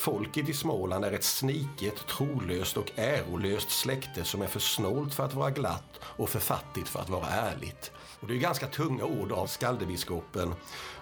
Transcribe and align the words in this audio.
folket 0.00 0.48
i 0.48 0.54
Småland 0.54 1.04
är 1.04 1.12
ett 1.12 1.24
sniket, 1.24 2.06
trolöst 2.06 2.76
och 2.76 2.90
ärolöst 2.96 3.70
släkte 3.70 4.24
som 4.24 4.42
är 4.42 4.46
för 4.46 4.60
snålt 4.60 5.14
för 5.14 5.24
att 5.24 5.34
vara 5.34 5.50
glatt 5.50 6.00
och 6.02 6.28
för 6.28 6.38
fattigt 6.38 6.88
för 6.88 7.00
att 7.00 7.08
vara 7.08 7.26
ärligt. 7.26 7.92
Och 8.20 8.28
det 8.28 8.34
är 8.34 8.38
ganska 8.38 8.66
tunga 8.66 9.04
ord 9.04 9.32
av 9.32 9.46
skaldebiskopen. 9.46 10.54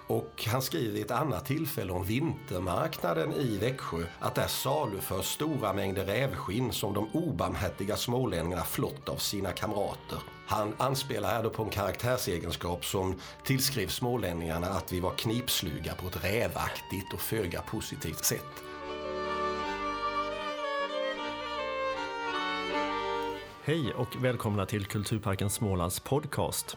Och 0.07 0.45
han 0.47 0.63
skriver 0.63 0.99
i 0.99 1.03
ett 1.03 1.11
annat 1.11 1.47
tillfälle 1.47 1.93
om 1.93 2.05
vintermarknaden 2.05 3.33
i 3.33 3.57
Växjö 3.57 4.05
att 4.21 4.35
där 4.35 4.47
saluförs 4.47 5.27
stora 5.27 5.73
mängder 5.73 6.05
rävskinn 6.05 6.73
som 6.73 6.95
de 6.95 7.09
obarmhärtiga 7.13 7.97
smålänningarna 7.97 8.65
flott 8.65 9.09
av 9.09 9.17
sina 9.17 9.53
kamrater. 9.53 10.19
Han 10.47 10.75
anspelar 10.79 11.29
här 11.29 11.43
då 11.43 11.51
på 11.51 11.63
en 11.63 11.71
karaktärsegenskap 11.71 12.85
som 12.85 13.21
tillskrivs 13.45 13.95
smålänningarna 13.95 14.67
att 14.67 14.93
vi 14.93 15.01
var 15.01 15.11
knipsluga 15.11 15.95
på 15.95 16.07
ett 16.07 16.25
rävaktigt 16.25 17.13
och 17.15 17.21
föga 17.21 17.63
positivt 17.63 18.25
sätt. 18.25 18.68
Hej 23.69 23.95
och 23.95 24.25
välkomna 24.25 24.67
till 24.67 24.87
Kulturparken 24.87 25.51
Smålands 25.51 26.01
podcast. 26.01 26.77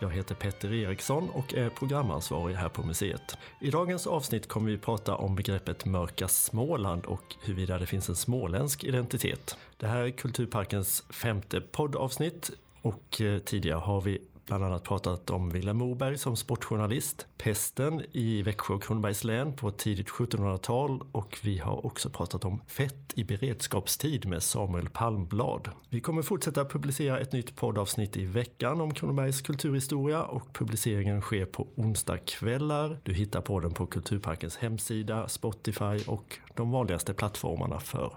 Jag 0.00 0.10
heter 0.10 0.34
Petter 0.34 0.72
Eriksson 0.72 1.30
och 1.30 1.54
är 1.54 1.70
programansvarig 1.70 2.54
här 2.54 2.68
på 2.68 2.82
museet. 2.82 3.38
I 3.60 3.70
dagens 3.70 4.06
avsnitt 4.06 4.48
kommer 4.48 4.70
vi 4.70 4.78
prata 4.78 5.14
om 5.14 5.34
begreppet 5.34 5.84
mörka 5.84 6.28
Småland 6.28 7.06
och 7.06 7.36
huruvida 7.42 7.78
det 7.78 7.86
finns 7.86 8.08
en 8.08 8.16
småländsk 8.16 8.84
identitet. 8.84 9.56
Det 9.76 9.86
här 9.86 10.02
är 10.02 10.10
Kulturparkens 10.10 11.04
femte 11.10 11.60
poddavsnitt 11.60 12.50
och 12.82 13.20
eh, 13.20 13.38
tidigare 13.38 13.78
har 13.78 14.00
vi 14.00 14.18
bland 14.46 14.64
annat 14.64 14.84
pratat 14.84 15.30
om 15.30 15.50
Vilhelm 15.50 15.78
Moberg 15.78 16.18
som 16.18 16.36
sportjournalist, 16.36 17.26
pesten 17.38 18.02
i 18.12 18.42
Växjö 18.42 18.74
och 18.74 18.82
Kronobergs 18.82 19.24
län 19.24 19.56
på 19.56 19.70
tidigt 19.70 20.08
1700-tal 20.08 21.02
och 21.12 21.38
vi 21.42 21.58
har 21.58 21.86
också 21.86 22.10
pratat 22.10 22.44
om 22.44 22.60
fett 22.66 23.12
i 23.14 23.24
beredskapstid 23.24 24.26
med 24.26 24.42
Samuel 24.42 24.88
Palmblad. 24.88 25.68
Vi 25.88 26.00
kommer 26.00 26.22
fortsätta 26.22 26.64
publicera 26.64 27.20
ett 27.20 27.32
nytt 27.32 27.56
poddavsnitt 27.56 28.16
i 28.16 28.24
veckan 28.24 28.80
om 28.80 28.94
Kronobergs 28.94 29.40
kulturhistoria 29.40 30.22
och 30.22 30.52
publiceringen 30.52 31.20
sker 31.20 31.46
på 31.46 31.68
onsdagskvällar. 31.74 33.00
Du 33.02 33.14
hittar 33.14 33.40
podden 33.40 33.74
på 33.74 33.86
Kulturparkens 33.86 34.56
hemsida, 34.56 35.28
Spotify 35.28 35.98
och 36.06 36.38
de 36.54 36.70
vanligaste 36.70 37.14
plattformarna 37.14 37.80
för 37.80 38.12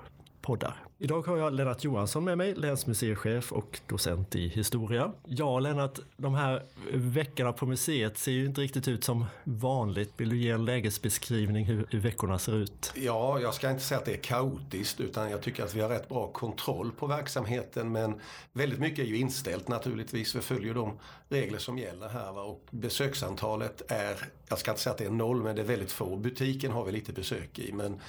poddar. 0.45 0.85
Idag 0.97 1.27
har 1.27 1.37
jag 1.37 1.53
Lennart 1.53 1.83
Johansson 1.83 2.23
med 2.23 2.37
mig, 2.37 2.55
länsmuseichef 2.55 3.51
och 3.51 3.79
docent 3.87 4.35
i 4.35 4.47
historia. 4.47 5.11
Ja, 5.25 5.59
Lennart, 5.59 5.99
de 6.17 6.35
här 6.35 6.63
veckorna 6.93 7.53
på 7.53 7.65
museet 7.65 8.17
ser 8.17 8.31
ju 8.31 8.45
inte 8.45 8.61
riktigt 8.61 8.87
ut 8.87 9.03
som 9.03 9.25
vanligt. 9.43 10.13
Vill 10.17 10.29
du 10.29 10.37
ge 10.37 10.51
en 10.51 10.65
lägesbeskrivning 10.65 11.65
hur, 11.65 11.87
hur 11.89 11.99
veckorna 11.99 12.39
ser 12.39 12.55
ut? 12.55 12.93
Ja, 12.95 13.39
jag 13.39 13.53
ska 13.53 13.69
inte 13.69 13.83
säga 13.83 13.99
att 13.99 14.05
det 14.05 14.13
är 14.13 14.21
kaotiskt 14.21 14.99
utan 14.99 15.31
jag 15.31 15.41
tycker 15.41 15.63
att 15.63 15.75
vi 15.75 15.81
har 15.81 15.89
rätt 15.89 16.09
bra 16.09 16.27
kontroll 16.27 16.91
på 16.91 17.07
verksamheten 17.07 17.91
men 17.91 18.21
väldigt 18.53 18.79
mycket 18.79 18.99
är 18.99 19.09
ju 19.09 19.17
inställt 19.17 19.67
naturligtvis. 19.67 20.35
Vi 20.35 20.41
följer 20.41 20.73
de 20.73 20.99
regler 21.29 21.57
som 21.57 21.77
gäller 21.77 22.09
här 22.09 22.31
va? 22.31 22.41
och 22.41 22.61
besöksantalet 22.71 23.91
är, 23.91 24.15
jag 24.47 24.59
ska 24.59 24.71
inte 24.71 24.81
säga 24.81 24.91
att 24.91 24.97
det 24.97 25.05
är 25.05 25.09
noll 25.09 25.43
men 25.43 25.55
det 25.55 25.61
är 25.61 25.65
väldigt 25.65 25.91
få. 25.91 26.15
Butiken 26.15 26.71
har 26.71 26.85
vi 26.85 26.91
lite 26.91 27.13
besök 27.13 27.59
i 27.59 27.71
men 27.71 27.99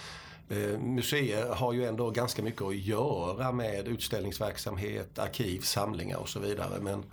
Eh, 0.49 0.79
museer 0.79 1.55
har 1.55 1.73
ju 1.73 1.85
ändå 1.85 2.11
ganska 2.11 2.43
mycket 2.43 2.63
att 2.63 2.77
göra 2.77 3.53
med 3.53 3.89
utställningsverksamhet, 3.89 5.19
arkiv, 5.19 5.61
samlingar 5.61 6.17
och 6.17 6.29
så 6.29 6.41
vidare. 6.41 6.81
Men 6.81 7.05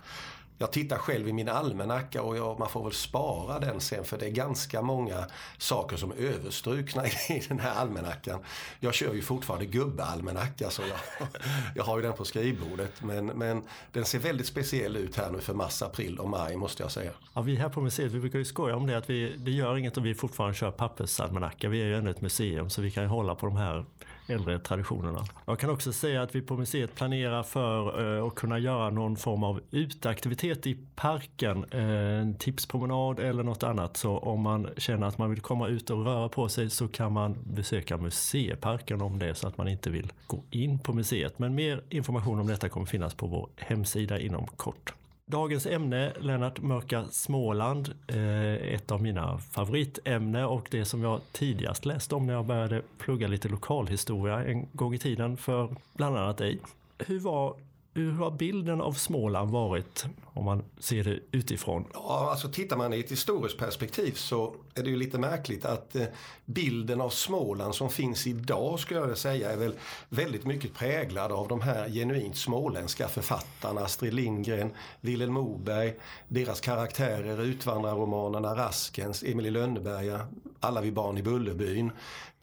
jag 0.58 0.72
tittar 0.72 0.96
själv 0.96 1.28
i 1.28 1.32
min 1.32 1.48
almanacka 1.48 2.22
och 2.22 2.36
jag, 2.36 2.58
man 2.58 2.68
får 2.68 2.84
väl 2.84 2.92
spara 2.92 3.58
den 3.58 3.80
sen 3.80 4.04
för 4.04 4.18
det 4.18 4.26
är 4.26 4.30
ganska 4.30 4.82
många 4.82 5.26
saker 5.58 5.96
som 5.96 6.10
är 6.10 6.16
överstrukna 6.16 7.06
i 7.28 7.42
den 7.48 7.60
här 7.60 7.74
almanackan. 7.74 8.40
Jag 8.80 8.94
kör 8.94 9.14
ju 9.14 9.22
fortfarande 9.22 9.66
gubbealmanacka 9.66 10.70
så 10.70 10.82
jag, 10.82 11.28
jag 11.74 11.84
har 11.84 11.96
ju 11.96 12.02
den 12.02 12.12
på 12.12 12.24
skrivbordet. 12.24 13.02
Men, 13.02 13.26
men 13.26 13.62
den 13.92 14.04
ser 14.04 14.18
väldigt 14.18 14.46
speciell 14.46 14.96
ut 14.96 15.16
här 15.16 15.30
nu 15.30 15.40
för 15.40 15.54
mars, 15.54 15.82
april 15.82 16.18
och 16.18 16.28
maj 16.28 16.56
måste 16.56 16.82
jag 16.82 16.92
säga. 16.92 17.10
Ja, 17.34 17.42
vi 17.42 17.56
här 17.56 17.68
på 17.68 17.80
museet 17.80 18.12
vi 18.12 18.20
brukar 18.20 18.38
ju 18.38 18.44
skoja 18.44 18.76
om 18.76 18.86
det 18.86 18.98
att 18.98 19.10
vi, 19.10 19.36
det 19.36 19.50
gör 19.50 19.76
inget 19.76 19.96
om 19.96 20.02
vi 20.02 20.14
fortfarande 20.14 20.54
kör 20.54 20.70
pappersalmanacka. 20.70 21.68
Vi 21.68 21.82
är 21.82 21.86
ju 21.86 21.96
ändå 21.96 22.10
ett 22.10 22.20
museum 22.20 22.70
så 22.70 22.82
vi 22.82 22.90
kan 22.90 23.02
ju 23.02 23.08
hålla 23.08 23.34
på 23.34 23.46
de 23.46 23.56
här 23.56 23.84
äldre 24.26 24.58
traditionerna. 24.58 25.24
Jag 25.44 25.58
kan 25.58 25.70
också 25.70 25.92
säga 25.92 26.22
att 26.22 26.34
vi 26.34 26.42
på 26.42 26.56
museet 26.56 26.94
planerar 26.94 27.42
för 27.42 28.16
eh, 28.18 28.26
att 28.26 28.34
kunna 28.34 28.58
göra 28.58 28.90
någon 28.90 29.16
form 29.16 29.44
av 29.44 29.60
uteaktivitet 29.70 30.66
i 30.66 30.78
parken. 30.94 31.64
Eh, 31.70 32.20
en 32.20 32.34
tipspromenad 32.34 33.18
eller 33.18 33.42
något 33.42 33.62
annat. 33.62 33.96
Så 33.96 34.18
om 34.18 34.40
man 34.40 34.68
känner 34.76 35.06
att 35.06 35.18
man 35.18 35.30
vill 35.30 35.40
komma 35.40 35.68
ut 35.68 35.90
och 35.90 36.04
röra 36.04 36.28
på 36.28 36.48
sig 36.48 36.70
så 36.70 36.88
kan 36.88 37.12
man 37.12 37.36
besöka 37.44 37.96
museiparken 37.96 39.02
om 39.02 39.18
det 39.18 39.26
är 39.26 39.34
så 39.34 39.48
att 39.48 39.58
man 39.58 39.68
inte 39.68 39.90
vill 39.90 40.12
gå 40.26 40.42
in 40.50 40.78
på 40.78 40.92
museet. 40.92 41.38
Men 41.38 41.54
mer 41.54 41.82
information 41.90 42.40
om 42.40 42.46
detta 42.46 42.68
kommer 42.68 42.86
finnas 42.86 43.14
på 43.14 43.26
vår 43.26 43.48
hemsida 43.56 44.18
inom 44.18 44.46
kort. 44.46 44.94
Dagens 45.26 45.66
ämne, 45.66 46.12
Lennart 46.20 46.60
Mörka 46.60 47.04
Småland, 47.10 47.94
eh, 48.06 48.54
ett 48.54 48.90
av 48.90 49.02
mina 49.02 49.38
favoritämnen 49.38 50.44
och 50.44 50.68
det 50.70 50.84
som 50.84 51.02
jag 51.02 51.20
tidigast 51.32 51.84
läste 51.84 52.14
om 52.14 52.26
när 52.26 52.34
jag 52.34 52.46
började 52.46 52.82
plugga 52.98 53.28
lite 53.28 53.48
lokalhistoria 53.48 54.44
en 54.44 54.68
gång 54.72 54.94
i 54.94 54.98
tiden 54.98 55.36
för 55.36 55.76
bland 55.92 56.16
annat 56.16 56.38
dig. 56.38 56.60
Hur 56.98 57.20
var 57.20 57.56
hur 57.94 58.12
har 58.12 58.30
bilden 58.30 58.80
av 58.80 58.92
Småland 58.92 59.50
varit 59.50 60.06
om 60.24 60.44
man 60.44 60.64
ser 60.78 61.04
det 61.04 61.18
utifrån? 61.30 61.84
Ja, 61.92 62.28
alltså 62.30 62.48
tittar 62.48 62.76
man 62.76 62.92
i 62.92 63.00
ett 63.00 63.10
historiskt 63.10 63.58
perspektiv 63.58 64.12
så 64.12 64.54
är 64.74 64.82
det 64.82 64.90
ju 64.90 64.96
lite 64.96 65.18
märkligt 65.18 65.64
att 65.64 65.96
eh, 65.96 66.06
bilden 66.44 67.00
av 67.00 67.10
Småland 67.10 67.74
som 67.74 67.90
finns 67.90 68.26
idag 68.26 68.80
skulle 68.80 69.00
jag 69.00 69.18
säga 69.18 69.52
är 69.52 69.56
väl 69.56 69.74
väldigt 70.08 70.44
mycket 70.44 70.74
präglad 70.74 71.32
av 71.32 71.48
de 71.48 71.60
här 71.60 71.88
genuint 71.88 72.36
småländska 72.36 73.08
författarna 73.08 73.80
Astrid 73.80 74.14
Lindgren, 74.14 74.70
Vilhelm 75.00 75.32
Moberg, 75.32 75.94
deras 76.28 76.60
karaktärer, 76.60 77.40
utvandrarromanerna 77.40 78.54
Raskens, 78.54 79.22
Emil 79.22 79.46
i 79.46 79.50
Lönneberga, 79.50 80.26
Alla 80.60 80.80
vi 80.80 80.92
barn 80.92 81.18
i 81.18 81.22
Bullerbyn. 81.22 81.90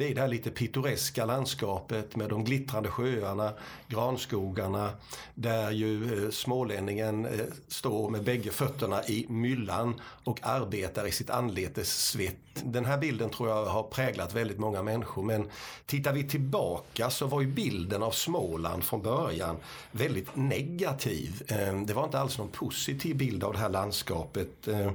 Det 0.02 0.10
är 0.10 0.16
det 0.16 0.22
här 0.22 0.28
lite 0.28 0.52
pittoreska 0.52 1.26
landskapet 1.26 2.16
med 2.16 2.30
de 2.30 2.44
glittrande 2.44 2.90
sjöarna, 2.90 3.54
granskogarna 3.88 4.92
där 5.36 5.72
ju 5.72 6.24
eh, 6.24 6.30
smålänningen 6.30 7.26
eh, 7.26 7.32
står 7.68 8.10
med 8.10 8.24
bägge 8.24 8.52
fötterna 8.52 9.04
i 9.04 9.26
myllan 9.30 10.02
och 10.24 10.40
arbetar 10.44 11.08
i 11.08 11.12
sitt 11.12 11.30
anletes 11.30 12.08
svett. 12.10 12.36
Den 12.64 12.86
här 12.86 12.98
bilden 12.98 13.30
tror 13.30 13.50
jag 13.50 13.66
har 13.66 13.84
präglat 13.84 14.34
väldigt 14.34 14.60
många 14.60 14.84
människor 14.84 15.24
men 15.24 15.50
tittar 15.86 16.14
vi 16.14 16.24
tillbaka 16.24 17.10
så 17.10 17.28
var 17.28 17.42
ju 17.42 17.48
bilden 17.48 18.04
av 18.04 18.12
Småland 18.12 18.84
från 18.84 19.02
början 19.02 19.58
väldigt 19.92 20.36
negativ. 20.36 21.44
Eh, 21.48 21.82
det 21.82 21.94
var 21.94 22.04
inte 22.04 22.20
alls 22.20 22.38
någon 22.38 22.50
positiv 22.50 23.18
bild 23.18 23.44
av 23.44 23.54
det 23.54 23.60
här 23.60 23.70
landskapet. 23.70 24.68
Eh, 24.68 24.92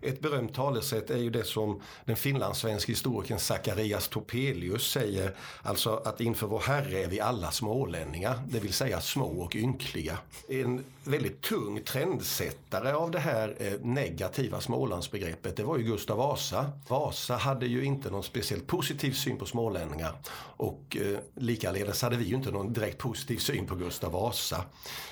ett 0.00 0.20
berömt 0.20 0.54
talesätt 0.54 1.10
är 1.10 1.18
ju 1.18 1.30
det 1.30 1.44
som 1.44 1.82
den 2.04 2.16
finlandssvenske 2.16 2.92
historikern 2.92 3.38
Zacharias 3.38 4.08
Topelius 4.40 4.90
säger, 4.90 5.34
alltså 5.62 6.02
att 6.04 6.20
inför 6.20 6.46
vår 6.46 6.60
Herre 6.60 7.04
är 7.04 7.08
vi 7.08 7.20
alla 7.20 7.50
smålänningar, 7.50 8.42
det 8.48 8.60
vill 8.60 8.72
säga 8.72 9.00
små 9.00 9.42
och 9.42 9.56
ynkliga. 9.56 10.18
En 10.48 10.84
väldigt 11.04 11.40
tung 11.40 11.82
trendsättare 11.84 12.92
av 12.92 13.10
det 13.10 13.18
här 13.18 13.56
eh, 13.58 13.72
negativa 13.82 14.60
Smålandsbegreppet 14.60 15.56
det 15.56 15.62
var 15.62 15.78
ju 15.78 15.84
Gustav 15.84 16.18
Vasa. 16.18 16.72
Vasa 16.88 17.36
hade 17.36 17.66
ju 17.66 17.84
inte 17.84 18.10
någon 18.10 18.22
speciellt 18.22 18.66
positiv 18.66 19.12
syn 19.12 19.38
på 19.38 19.46
smålänningar 19.46 20.12
och 20.56 20.96
eh, 21.00 21.18
likaledes 21.34 22.02
hade 22.02 22.16
vi 22.16 22.24
ju 22.24 22.34
inte 22.34 22.50
någon 22.50 22.72
direkt 22.72 22.98
positiv 22.98 23.36
syn 23.36 23.66
på 23.66 23.74
Gustav 23.74 24.12
Vasa. 24.12 24.64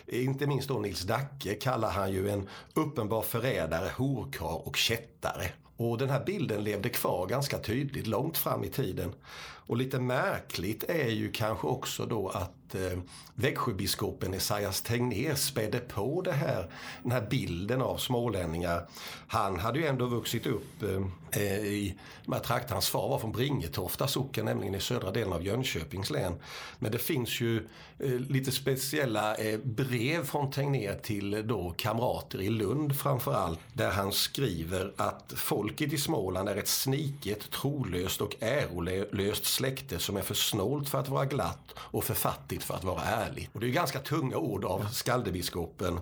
Inte 0.07 0.47
minst 0.47 0.69
då 0.69 0.79
Nils 0.79 1.03
Dacke 1.03 1.55
kallar 1.55 1.91
han 1.91 2.13
ju 2.13 2.31
en 2.31 2.49
uppenbar 2.75 3.23
förrädare, 3.23 3.91
horkar 3.97 4.69
och 4.69 4.77
kättare. 4.77 5.51
Och 5.79 5.99
den 5.99 6.11
här 6.11 6.25
bilden 6.25 6.65
levde 6.65 6.89
kvar 6.89 7.27
ganska 7.27 7.59
tydligt 7.59 8.07
långt 8.07 8.39
fram 8.39 8.65
i 8.65 8.69
tiden. 8.69 9.13
Och 9.69 9.77
lite 9.77 10.01
märkligt 10.01 10.85
är 10.85 11.09
ju 11.09 11.33
kanske 11.33 11.67
också 11.67 12.07
då 12.07 12.29
att 12.29 12.75
eh, 12.75 12.99
Växjöbiskopen 13.35 14.35
Esaias 14.35 14.83
Tegnér 14.83 15.35
spädde 15.35 15.79
på 15.79 16.23
det 16.23 16.33
här, 16.33 16.71
den 17.03 17.13
här 17.13 17.27
bilden 17.31 17.83
av 17.83 17.97
smålänningar. 17.97 18.89
Han 19.29 19.59
hade 19.59 19.79
ju 19.79 19.87
ändå 19.87 20.07
vuxit 20.07 20.47
upp 20.47 20.83
eh, 20.83 21.43
eh, 21.43 21.59
i 21.59 21.99
de 22.25 22.33
här 22.33 22.41
trakterna. 22.41 22.75
Hans 22.75 22.89
far 22.89 23.09
var 23.09 23.19
från 23.19 23.33
Bringetofta 23.33 24.09
socken, 24.09 24.45
nämligen 24.45 24.75
i 24.75 24.81
södra 24.81 25.11
delen 25.11 25.33
av 25.33 25.45
Jönköpings 25.45 26.11
län. 26.11 26.35
Men 26.79 26.93
det 26.93 26.99
finns 26.99 27.41
ju 27.41 27.57
eh, 27.99 28.11
lite 28.11 28.53
speciella 28.53 29.35
eh, 29.35 29.59
brev 29.59 30.25
från 30.25 30.51
Tegnér 30.51 30.99
till 31.03 31.35
eh, 31.35 31.41
då 31.41 31.75
kamrater 31.77 32.43
i 32.43 32.51
Lund 32.51 32.97
framförallt. 32.97 33.59
Där 33.73 33.91
han 33.91 34.13
skriver 34.13 34.93
att 34.97 35.33
folket 35.37 35.93
i 35.93 35.99
Småland 35.99 36.49
är 36.49 36.57
ett 36.57 36.69
sniket, 36.69 37.51
trolöst 37.51 38.21
och 38.21 38.37
ärolöst 38.41 39.45
släkte 39.59 39.99
som 39.99 40.17
är 40.17 40.23
för 40.23 40.35
snålt 40.35 40.89
för 40.89 40.99
att 40.99 41.09
vara 41.09 41.25
glatt 41.25 41.75
och 41.77 42.05
för 42.05 42.15
fattigt 42.15 42.65
för 42.65 42.75
att 42.75 42.85
vara 42.85 43.03
ärligt. 43.03 43.51
Och 43.55 43.61
det 43.61 43.67
är 43.67 43.71
ganska 43.71 43.99
tunga 43.99 44.37
ord 44.37 44.65
av 44.65 44.89
skaldebiskopen. 44.93 46.01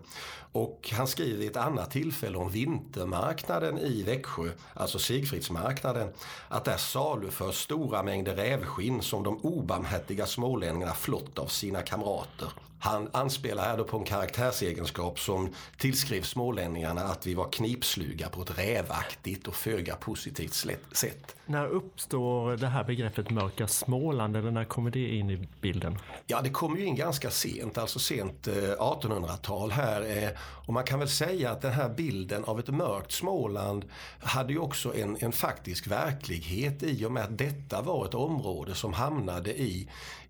Och 0.53 0.91
han 0.93 1.06
skriver 1.06 1.44
i 1.44 1.47
ett 1.47 1.56
annat 1.56 1.91
tillfälle 1.91 2.38
om 2.38 2.50
vintermarknaden 2.50 3.79
i 3.79 4.03
Växjö, 4.03 4.50
alltså 4.75 4.99
Sigfridsmarknaden, 4.99 6.08
att 6.49 6.64
där 6.64 6.76
saluförs 6.76 7.55
stora 7.55 8.03
mängder 8.03 8.35
rävskinn 8.35 9.03
som 9.03 9.23
de 9.23 9.38
obarmhärtiga 9.38 10.26
smålänningarna 10.26 10.94
flott 10.94 11.38
av 11.38 11.47
sina 11.47 11.82
kamrater. 11.82 12.49
Han 12.78 13.08
anspelar 13.12 13.64
här 13.64 13.76
då 13.76 13.84
på 13.84 13.99
en 13.99 14.05
karaktärsegenskap 14.05 15.19
som 15.19 15.55
tillskrivs 15.78 16.28
smålänningarna 16.28 17.00
att 17.00 17.26
vi 17.26 17.34
var 17.34 17.52
knipsluga 17.52 18.28
på 18.28 18.43
ett 18.43 18.58
rävaktigt 18.58 19.46
och 19.46 19.55
föga 19.55 19.94
positivt 19.96 20.55
sätt. 20.93 21.37
När 21.46 21.67
uppstår 21.67 22.56
det 22.56 22.67
här 22.67 22.84
begreppet 22.84 23.31
mörka 23.31 23.69
Småland 23.69 24.37
eller 24.37 24.50
när 24.50 24.64
kommer 24.64 24.90
det 24.90 25.14
in 25.14 25.31
i 25.31 25.49
bilden? 25.61 25.99
Ja, 26.26 26.40
det 26.43 26.50
kommer 26.50 26.76
ju 26.78 26.84
in 26.84 26.96
ganska 26.96 27.31
sent, 27.31 27.78
alltså 27.78 27.99
sent 27.99 28.49
1800-tal 28.78 29.70
eh, 29.70 29.76
här. 29.76 30.23
Eh, 30.23 30.31
och 30.38 30.73
man 30.73 30.84
kan 30.84 30.99
väl 30.99 31.08
säga 31.08 31.50
att 31.50 31.62
den 31.62 31.73
här 31.73 31.88
bilden 31.88 32.44
av 32.44 32.61
ett 32.61 32.69
mörkt 32.69 33.12
Småland 33.12 33.84
hade 34.20 34.52
ju 34.52 34.58
också 34.58 34.96
en, 34.96 35.17
en 35.20 35.32
faktisk 35.32 35.87
verklighet 35.87 36.82
i 36.82 37.05
och 37.05 37.12
med 37.12 37.25
att 37.25 37.38
detta 37.38 37.82
var 37.82 38.05
ett 38.05 38.14
område 38.14 38.75
som 38.75 38.93
hamnade 38.93 39.50
i 39.61 39.88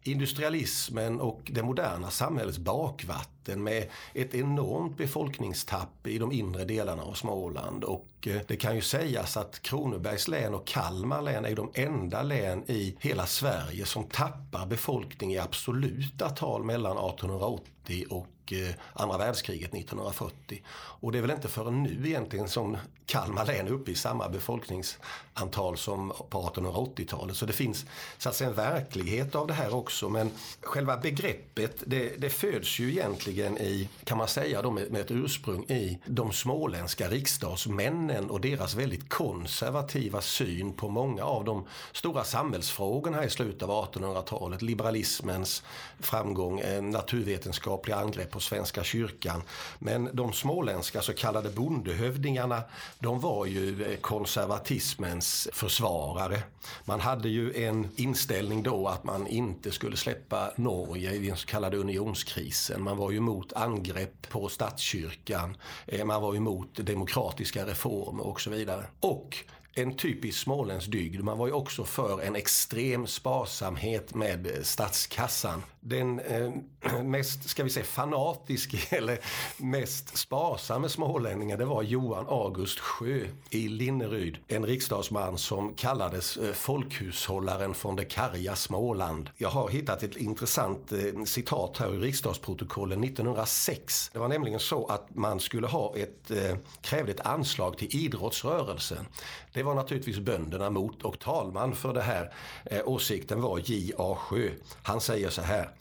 industrialismen 0.08 1.20
och 1.20 1.50
det 1.55 1.62
moderna 1.62 2.11
samhällets 2.11 2.58
bakvatten 2.58 3.36
med 3.48 3.88
ett 4.14 4.34
enormt 4.34 4.96
befolkningstapp 4.96 6.06
i 6.06 6.19
de 6.19 6.32
inre 6.32 6.64
delarna 6.64 7.02
av 7.02 7.12
Småland. 7.12 7.84
Och 7.84 8.06
eh, 8.26 8.40
det 8.46 8.56
kan 8.56 8.75
ju 8.75 8.82
sägas 8.82 9.37
att 9.37 9.62
Kronobergs 9.62 10.28
län 10.28 10.54
och 10.54 10.66
Kalmar 10.66 11.22
län 11.22 11.44
är 11.44 11.56
de 11.56 11.70
enda 11.75 12.22
län 12.22 12.64
i 12.66 12.96
hela 13.00 13.26
Sverige 13.26 13.87
som 13.87 14.04
tappar 14.04 14.66
befolkning 14.66 15.32
i 15.34 15.38
absoluta 15.38 16.28
tal 16.28 16.64
mellan 16.64 16.93
1880 16.93 18.04
och 18.10 18.52
eh, 18.52 18.75
andra 18.93 19.19
världskriget 19.19 19.75
1940. 19.75 20.62
Och 20.69 21.12
det 21.12 21.19
är 21.19 21.22
väl 21.22 21.31
inte 21.31 21.48
förrän 21.48 21.82
nu 21.82 22.08
egentligen 22.08 22.48
som 22.48 22.76
Kalmar 23.06 23.46
län 23.46 23.66
är 23.66 23.72
uppe 23.72 23.90
i 23.90 23.94
samma 23.94 24.28
befolkningsantal 24.28 25.76
som 25.76 26.12
på 26.28 26.43
1880-talet. 26.43 27.37
Så 27.37 27.46
det 27.46 27.52
finns 27.52 27.87
så 28.19 28.28
att 28.28 28.34
säga 28.34 28.50
en 28.50 28.56
verklighet 28.56 29.34
av 29.34 29.46
det 29.46 29.54
här 29.54 29.75
också. 29.75 30.08
Men 30.08 30.31
själva 30.60 30.96
begreppet 30.96 31.82
det, 31.87 32.20
det 32.20 32.31
föds 32.31 32.78
ju 32.78 32.90
egentligen 32.90 33.36
i, 33.38 33.88
kan 34.05 34.19
man 34.19 34.29
säga 34.29 34.62
då 34.62 34.71
med, 34.71 34.93
med 34.93 35.00
ett 35.00 35.11
ursprung 35.11 35.65
i 35.65 35.99
de 36.06 36.33
småländska 36.33 37.09
riksdagsmännen 37.09 38.31
och 38.31 38.41
deras 38.41 38.75
väldigt 38.75 39.09
konservativa 39.09 40.21
syn 40.21 40.73
på 40.73 40.88
många 40.88 41.25
av 41.25 41.44
de 41.44 41.67
stora 41.93 42.25
samhällsfrågorna 42.25 43.17
här 43.17 43.27
i 43.27 43.31
slutet 43.31 43.62
av 43.62 43.93
1800-talet. 43.93 44.62
Liberalismens 44.62 45.62
framgång, 46.00 46.61
eh, 46.61 46.83
naturvetenskapliga 46.83 47.97
angrepp 47.97 48.31
på 48.31 48.41
Svenska 48.41 48.85
kyrkan. 48.85 49.43
Men 49.79 50.11
de 50.12 50.32
småländska 50.32 51.03
så 51.03 51.12
kallade 51.12 51.50
bondehövdingarna 51.50 52.62
de 52.99 53.21
var 53.21 53.47
ju 53.47 53.85
eh, 53.85 53.97
konservatismens 53.97 55.49
försvarare. 55.53 56.43
Man 56.85 57.00
hade 57.00 57.29
ju 57.29 57.65
en 57.65 57.89
inställning 57.97 58.62
då 58.62 58.89
att 58.89 59.05
man 59.05 59.27
inte 59.27 59.71
skulle 59.71 59.97
släppa 59.97 60.53
Norge 60.56 61.12
i 61.12 61.27
den 61.27 61.37
så 61.37 61.47
kallade 61.47 61.77
unionskrisen. 61.77 62.82
Man 62.82 62.97
var 62.97 63.11
ju 63.11 63.21
emot 63.26 63.52
angrepp 63.52 64.28
på 64.28 64.49
statskyrkan. 64.49 65.56
Eh, 65.87 66.05
man 66.05 66.23
var 66.23 66.34
emot 66.34 66.75
demokratiska 66.75 67.67
reformer 67.67 68.26
och 68.26 68.40
så 68.40 68.50
vidare. 68.50 68.87
Och 69.00 69.37
en 69.75 69.96
typisk 69.96 70.38
småländsk 70.38 70.90
dygd. 70.90 71.25
Man 71.25 71.38
var 71.38 71.46
ju 71.46 71.52
också 71.52 71.84
för 71.84 72.23
en 72.23 72.37
extrem 72.37 73.06
sparsamhet 73.06 74.14
med 74.14 74.49
statskassan. 74.62 75.62
Den 75.88 76.21
eh, 76.21 76.50
mest, 77.03 77.49
ska 77.49 77.65
vi 77.65 77.71
säga, 77.71 77.85
fanatiske 77.85 78.79
eller 78.97 79.19
mest 79.56 80.17
sparsamme 80.17 80.88
smålänningen 80.88 81.59
det 81.59 81.65
var 81.65 81.83
Johan 81.83 82.27
August 82.29 82.79
Sjö 82.79 83.27
i 83.50 83.69
Linneryd. 83.69 84.38
En 84.49 84.67
riksdagsman 84.67 85.38
som 85.38 85.75
kallades 85.75 86.37
eh, 86.37 86.53
folkhushållaren 86.53 87.75
från 87.75 87.97
det 87.97 88.05
karga 88.05 88.56
Småland. 88.56 89.31
Jag 89.37 89.49
har 89.49 89.69
hittat 89.69 90.03
ett 90.03 90.17
intressant 90.17 90.93
eh, 90.93 91.25
citat 91.25 91.79
här 91.79 91.94
ur 91.94 92.00
riksdagsprotokollen 92.00 93.05
1906. 93.05 94.11
Det 94.12 94.19
var 94.19 94.29
nämligen 94.29 94.61
så 94.61 94.87
att 94.87 95.15
man 95.15 95.41
skulle 95.41 95.67
ha 95.67 95.97
ett, 95.97 96.31
eh, 96.31 96.56
krävde 96.81 97.12
ett 97.12 97.27
anslag 97.27 97.79
till 97.79 97.97
idrottsrörelsen. 97.97 99.06
Det 99.53 99.62
var 99.62 99.75
naturligtvis 99.75 100.19
bönderna 100.19 100.71
mot 100.71 101.03
och 101.03 101.19
talman 101.19 101.75
för 101.75 101.94
det 101.94 102.03
här 102.03 102.32
eh, 102.65 102.81
åsikten 102.85 103.41
var 103.41 103.59
J.A. 103.65 104.17
Sjö. 104.17 104.50
Han 104.82 105.00
säger 105.00 105.31
så 105.31 105.43
här. 105.43 105.75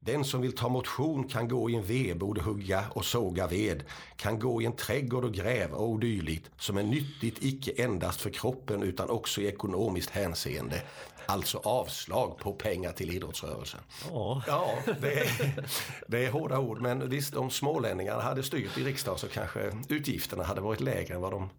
Den 0.00 0.24
som 0.24 0.40
vill 0.40 0.56
ta 0.56 0.68
motion 0.68 1.28
kan 1.28 1.48
gå 1.48 1.70
i 1.70 1.74
en 1.74 1.82
vedbod 1.82 2.38
och 2.38 2.44
hugga 2.44 2.84
och 2.90 3.04
såga 3.04 3.46
ved, 3.46 3.84
kan 4.16 4.38
gå 4.38 4.62
i 4.62 4.64
en 4.64 4.76
trädgård 4.76 5.24
och 5.24 5.34
gräva 5.34 5.76
och 5.76 6.00
dylikt, 6.00 6.50
som 6.58 6.76
är 6.76 6.82
nyttigt 6.82 7.44
icke 7.44 7.82
endast 7.82 8.20
för 8.20 8.30
kroppen 8.30 8.82
utan 8.82 9.10
också 9.10 9.40
i 9.40 9.46
ekonomiskt 9.46 10.10
hänseende. 10.10 10.82
Alltså 11.26 11.58
avslag 11.58 12.38
på 12.38 12.52
pengar 12.52 12.92
till 12.92 13.10
idrottsrörelsen. 13.10 13.80
Oh. 14.10 14.42
Ja, 14.46 14.78
det 15.00 15.12
är, 15.20 15.66
det 16.08 16.26
är 16.26 16.30
hårda 16.30 16.58
ord. 16.58 16.80
Men 16.80 17.08
visst, 17.08 17.34
om 17.34 17.50
smålänningarna 17.50 18.22
hade 18.22 18.42
styrt 18.42 18.78
i 18.78 18.84
riksdagen 18.84 19.18
så 19.18 19.28
kanske 19.28 19.72
utgifterna 19.88 20.44
hade 20.44 20.60
varit 20.60 20.80
lägre 20.80 21.14
än 21.14 21.20
vad 21.20 21.32
de 21.32 21.50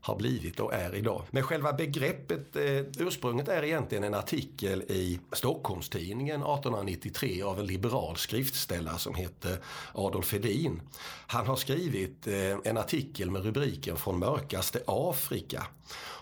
har 0.00 0.16
blivit 0.16 0.60
och 0.60 0.74
är 0.74 0.94
idag. 0.94 1.22
Men 1.30 1.42
själva 1.42 1.72
begreppet, 1.72 2.56
eh, 2.56 2.80
ursprunget 2.98 3.48
är 3.48 3.64
egentligen 3.64 4.04
en 4.04 4.14
artikel 4.14 4.82
i 4.82 5.20
Stockholmstidningen 5.32 6.42
1893 6.42 7.42
av 7.42 7.60
en 7.60 7.66
liberal 7.66 8.16
skriftställare 8.16 8.98
som 8.98 9.14
heter 9.14 9.58
Adolf 9.94 10.32
Hedin. 10.32 10.80
Han 11.26 11.46
har 11.46 11.56
skrivit 11.56 12.26
eh, 12.26 12.56
en 12.64 12.76
artikel 12.76 13.30
med 13.30 13.44
rubriken 13.44 13.96
Från 13.96 14.18
mörkaste 14.18 14.82
Afrika. 14.86 15.66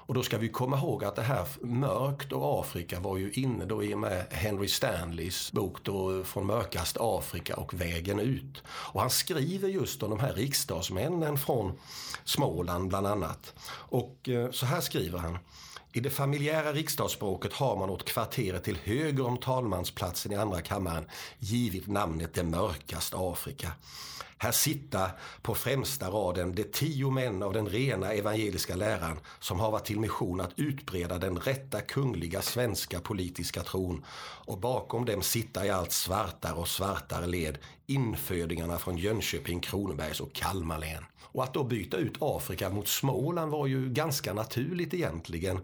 Och 0.09 0.15
då 0.15 0.23
ska 0.23 0.39
vi 0.39 0.49
komma 0.49 0.77
ihåg 0.77 1.05
att 1.05 1.17
det 1.17 1.23
här 1.23 1.47
mörkt 1.61 2.33
och 2.33 2.61
Afrika 2.61 3.01
var 3.01 3.17
ju 3.17 3.33
inne 3.33 3.65
då 3.65 3.85
i 3.85 3.95
och 3.95 3.99
med 3.99 4.27
Henry 4.31 4.69
Stanleys 4.69 5.53
bok 5.53 5.79
då 5.83 6.25
Från 6.25 6.47
mörkast 6.47 6.97
Afrika 7.01 7.57
och 7.57 7.75
vägen 7.75 8.21
ut. 8.21 8.63
Och 8.69 9.01
han 9.01 9.11
skriver 9.11 9.69
just 9.69 10.03
om 10.03 10.11
de 10.11 10.21
här 10.21 10.33
riksdagsmännen 10.33 11.39
från 11.39 11.79
Småland 12.25 12.89
bland 12.89 13.07
annat. 13.07 13.55
Och 13.71 14.29
eh, 14.29 14.51
så 14.51 14.67
här 14.67 14.81
skriver 14.81 15.19
han. 15.19 15.39
I 15.93 16.01
det 16.01 16.11
familjära 16.11 16.73
riksdagsspråket 16.73 17.53
har 17.53 17.77
man 17.77 17.91
åt 17.91 18.05
kvarteret 18.05 18.65
till 18.65 18.79
höger 18.85 19.27
om 19.27 19.39
talmansplatsen 19.39 20.33
i 20.33 20.37
andra 20.37 20.61
kammaren 20.61 21.07
givit 21.39 21.87
namnet 21.87 22.35
det 22.35 22.45
mörkaste 22.45 23.17
Afrika. 23.19 23.73
Här 24.41 24.53
sitta 24.53 25.11
på 25.43 25.55
främsta 25.55 26.11
raden 26.11 26.55
de 26.55 26.65
tio 26.65 27.11
män 27.11 27.43
av 27.43 27.53
den 27.53 27.69
rena 27.69 28.13
evangeliska 28.13 28.77
läran 28.77 29.19
som 29.41 29.61
har 29.61 29.71
varit 29.71 29.85
till 29.85 30.01
mission 30.01 30.41
att 30.41 30.59
utbreda 30.59 31.19
den 31.19 31.39
rätta 31.39 31.81
kungliga 31.81 32.43
svenska 32.43 33.01
politiska 33.01 33.63
tron 33.63 34.05
och 34.47 34.59
bakom 34.59 35.05
dem 35.05 35.23
sitta 35.23 35.67
i 35.67 35.71
allt 35.71 35.93
svartare 35.93 36.55
och 36.55 36.69
svartare 36.69 37.27
led 37.27 37.59
infödingarna 37.87 38.79
från 38.79 38.99
Jönköping, 38.99 39.61
Kronobergs 39.61 40.21
och 40.21 40.33
Kalmar 40.33 40.79
län. 40.79 41.05
Och 41.33 41.45
att 41.45 41.55
då 41.55 41.65
byta 41.65 41.97
ut 41.97 42.17
Afrika 42.21 42.71
mot 42.71 42.89
Småland 42.89 43.53
var 43.53 43.67
ju 43.67 43.89
ganska 43.89 44.35
naturligt 44.35 44.95
egentligen. 44.95 45.61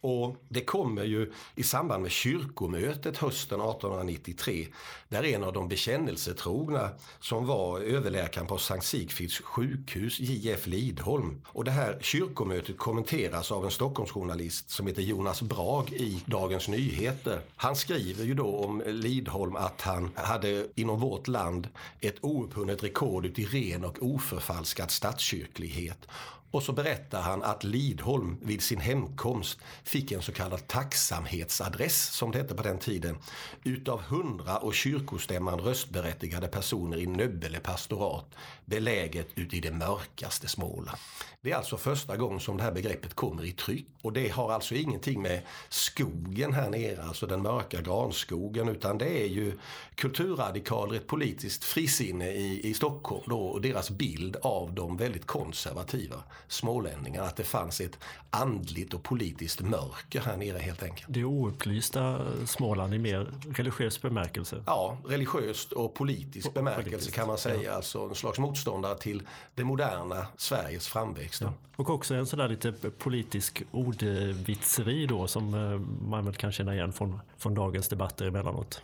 Och 0.00 0.36
det 0.48 0.60
kommer 0.60 1.04
ju 1.04 1.32
i 1.54 1.62
samband 1.62 2.02
med 2.02 2.10
kyrkomötet 2.10 3.16
hösten 3.16 3.60
1893 3.60 4.66
där 5.08 5.24
en 5.24 5.44
av 5.44 5.52
de 5.52 5.68
bekännelsetrogna 5.68 6.90
som 7.20 7.46
var 7.46 7.80
överläkaren 8.04 8.46
på 8.46 8.58
Sankt 8.58 8.86
Sigfrids 8.86 9.40
sjukhus, 9.40 10.20
J.F. 10.20 10.66
Lidholm. 10.66 11.40
Och 11.46 11.64
det 11.64 11.70
här 11.70 11.98
kyrkomötet 12.00 12.78
kommenteras 12.78 13.52
av 13.52 13.64
en 13.64 13.70
Stockholmsjournalist 13.70 14.70
som 14.70 14.86
heter 14.86 15.02
Jonas 15.02 15.42
Brag 15.42 15.92
i 15.92 16.22
Dagens 16.26 16.68
Nyheter. 16.68 17.40
Han 17.56 17.76
skriver 17.76 18.24
ju 18.24 18.34
då 18.34 18.56
om 18.56 18.82
Lidholm 18.86 19.56
att 19.56 19.80
han 19.80 20.10
hade 20.14 20.66
inom 20.74 21.00
vårt 21.00 21.28
land 21.28 21.68
ett 22.00 22.16
oupphunnet 22.20 22.82
rekord 22.82 23.26
i 23.26 23.44
ren 23.44 23.84
och 23.84 23.96
oförfalskad 24.00 24.90
statskyrklighet 24.90 26.08
och 26.54 26.62
så 26.62 26.72
berättar 26.72 27.22
han 27.22 27.42
att 27.42 27.64
Lidholm 27.64 28.36
vid 28.42 28.62
sin 28.62 28.80
hemkomst 28.80 29.58
fick 29.84 30.12
en 30.12 30.22
så 30.22 30.32
kallad 30.32 30.66
tacksamhetsadress, 30.66 32.06
som 32.12 32.30
det 32.30 32.38
hette 32.38 32.54
på 32.54 32.62
den 32.62 32.78
tiden, 32.78 33.18
utav 33.64 34.00
hundra 34.00 34.56
och 34.56 34.74
kyrkostämman 34.74 35.60
röstberättigade 35.60 36.48
personer 36.48 36.98
i 36.98 37.06
Nöbbele 37.06 37.60
pastorat, 37.60 38.26
beläget 38.64 39.28
ute 39.34 39.56
i 39.56 39.60
det 39.60 39.72
mörkaste 39.72 40.48
Småland. 40.48 40.98
Det 41.44 41.52
är 41.52 41.56
alltså 41.56 41.76
första 41.76 42.16
gången 42.16 42.40
som 42.40 42.56
det 42.56 42.62
här 42.62 42.72
begreppet 42.72 43.14
kommer 43.14 43.44
i 43.44 43.52
tryck. 43.52 43.86
Och 44.02 44.12
det 44.12 44.28
har 44.28 44.52
alltså 44.52 44.74
ingenting 44.74 45.22
med 45.22 45.42
skogen 45.68 46.52
här 46.52 46.70
nere, 46.70 47.02
alltså 47.02 47.26
den 47.26 47.42
mörka 47.42 47.80
granskogen, 47.80 48.68
utan 48.68 48.98
det 48.98 49.22
är 49.22 49.26
ju 49.26 49.58
kulturradikaler, 49.94 50.94
ett 50.94 51.06
politiskt 51.06 51.64
frisinne 51.64 52.30
i, 52.30 52.68
i 52.68 52.74
Stockholm 52.74 53.22
då, 53.26 53.40
och 53.40 53.60
deras 53.60 53.90
bild 53.90 54.36
av 54.42 54.74
de 54.74 54.96
väldigt 54.96 55.26
konservativa 55.26 56.22
smålänningar 56.48 57.22
att 57.22 57.36
det 57.36 57.44
fanns 57.44 57.80
ett 57.80 57.98
andligt 58.30 58.94
och 58.94 59.02
politiskt 59.02 59.60
mörker 59.60 60.20
här 60.20 60.36
nere 60.36 60.58
helt 60.58 60.82
enkelt. 60.82 61.06
Det 61.10 61.24
oupplysta 61.24 62.20
Småland 62.46 62.94
i 62.94 62.98
mer 62.98 63.28
religiös 63.54 64.02
bemärkelse? 64.02 64.62
Ja, 64.66 64.98
religiöst 65.04 65.72
och 65.72 65.94
politisk 65.94 66.46
och, 66.46 66.52
bemärkelse 66.52 66.90
politiskt. 66.90 67.14
kan 67.14 67.26
man 67.26 67.38
säga. 67.38 67.62
Ja. 67.62 67.72
Alltså 67.72 68.00
en 68.08 68.14
slags 68.14 68.38
motståndare 68.38 68.98
till 68.98 69.22
det 69.54 69.64
moderna 69.64 70.26
Sveriges 70.36 70.88
framväxt. 70.88 71.40
Ja. 71.40 71.52
Och 71.76 71.90
också 71.90 72.14
en 72.14 72.26
sådär 72.26 72.48
lite 72.48 72.72
politisk 72.72 73.62
ordvitseri 73.70 75.06
då 75.06 75.26
som 75.26 75.54
eh, 75.54 75.78
man 76.08 76.24
väl 76.24 76.34
kan 76.34 76.52
känna 76.52 76.74
igen 76.74 76.92
från, 76.92 77.20
från 77.36 77.54
dagens 77.54 77.88
debatter 77.88 78.26
emellanåt. 78.26 78.82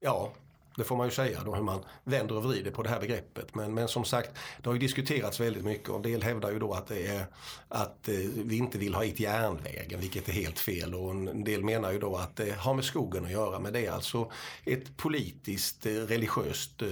Ja, 0.00 0.32
det 0.78 0.84
får 0.84 0.96
man 0.96 1.06
ju 1.06 1.10
säga 1.10 1.44
då 1.44 1.54
hur 1.54 1.62
man 1.62 1.84
vänder 2.04 2.36
och 2.36 2.42
vrider 2.42 2.70
på 2.70 2.82
det 2.82 2.88
här 2.88 3.00
begreppet. 3.00 3.54
Men, 3.54 3.74
men 3.74 3.88
som 3.88 4.04
sagt, 4.04 4.30
det 4.62 4.68
har 4.68 4.74
ju 4.74 4.78
diskuterats 4.78 5.40
väldigt 5.40 5.64
mycket 5.64 5.88
och 5.88 5.96
en 5.96 6.02
del 6.02 6.22
hävdar 6.22 6.50
ju 6.50 6.58
då 6.58 6.72
att 6.72 6.86
det 6.86 7.06
är 7.06 7.26
att 7.68 8.08
eh, 8.08 8.14
vi 8.34 8.56
inte 8.56 8.78
vill 8.78 8.94
ha 8.94 9.02
hit 9.02 9.20
järnvägen, 9.20 10.00
vilket 10.00 10.28
är 10.28 10.32
helt 10.32 10.58
fel. 10.58 10.94
Och 10.94 11.10
en 11.10 11.44
del 11.44 11.64
menar 11.64 11.92
ju 11.92 11.98
då 11.98 12.16
att 12.16 12.36
det 12.36 12.58
har 12.58 12.74
med 12.74 12.84
skogen 12.84 13.24
att 13.24 13.30
göra. 13.30 13.58
Men 13.58 13.72
det 13.72 13.86
är 13.86 13.90
alltså 13.92 14.30
ett 14.64 14.96
politiskt, 14.96 15.86
eh, 15.86 15.92
religiöst 15.92 16.82
eh, 16.82 16.88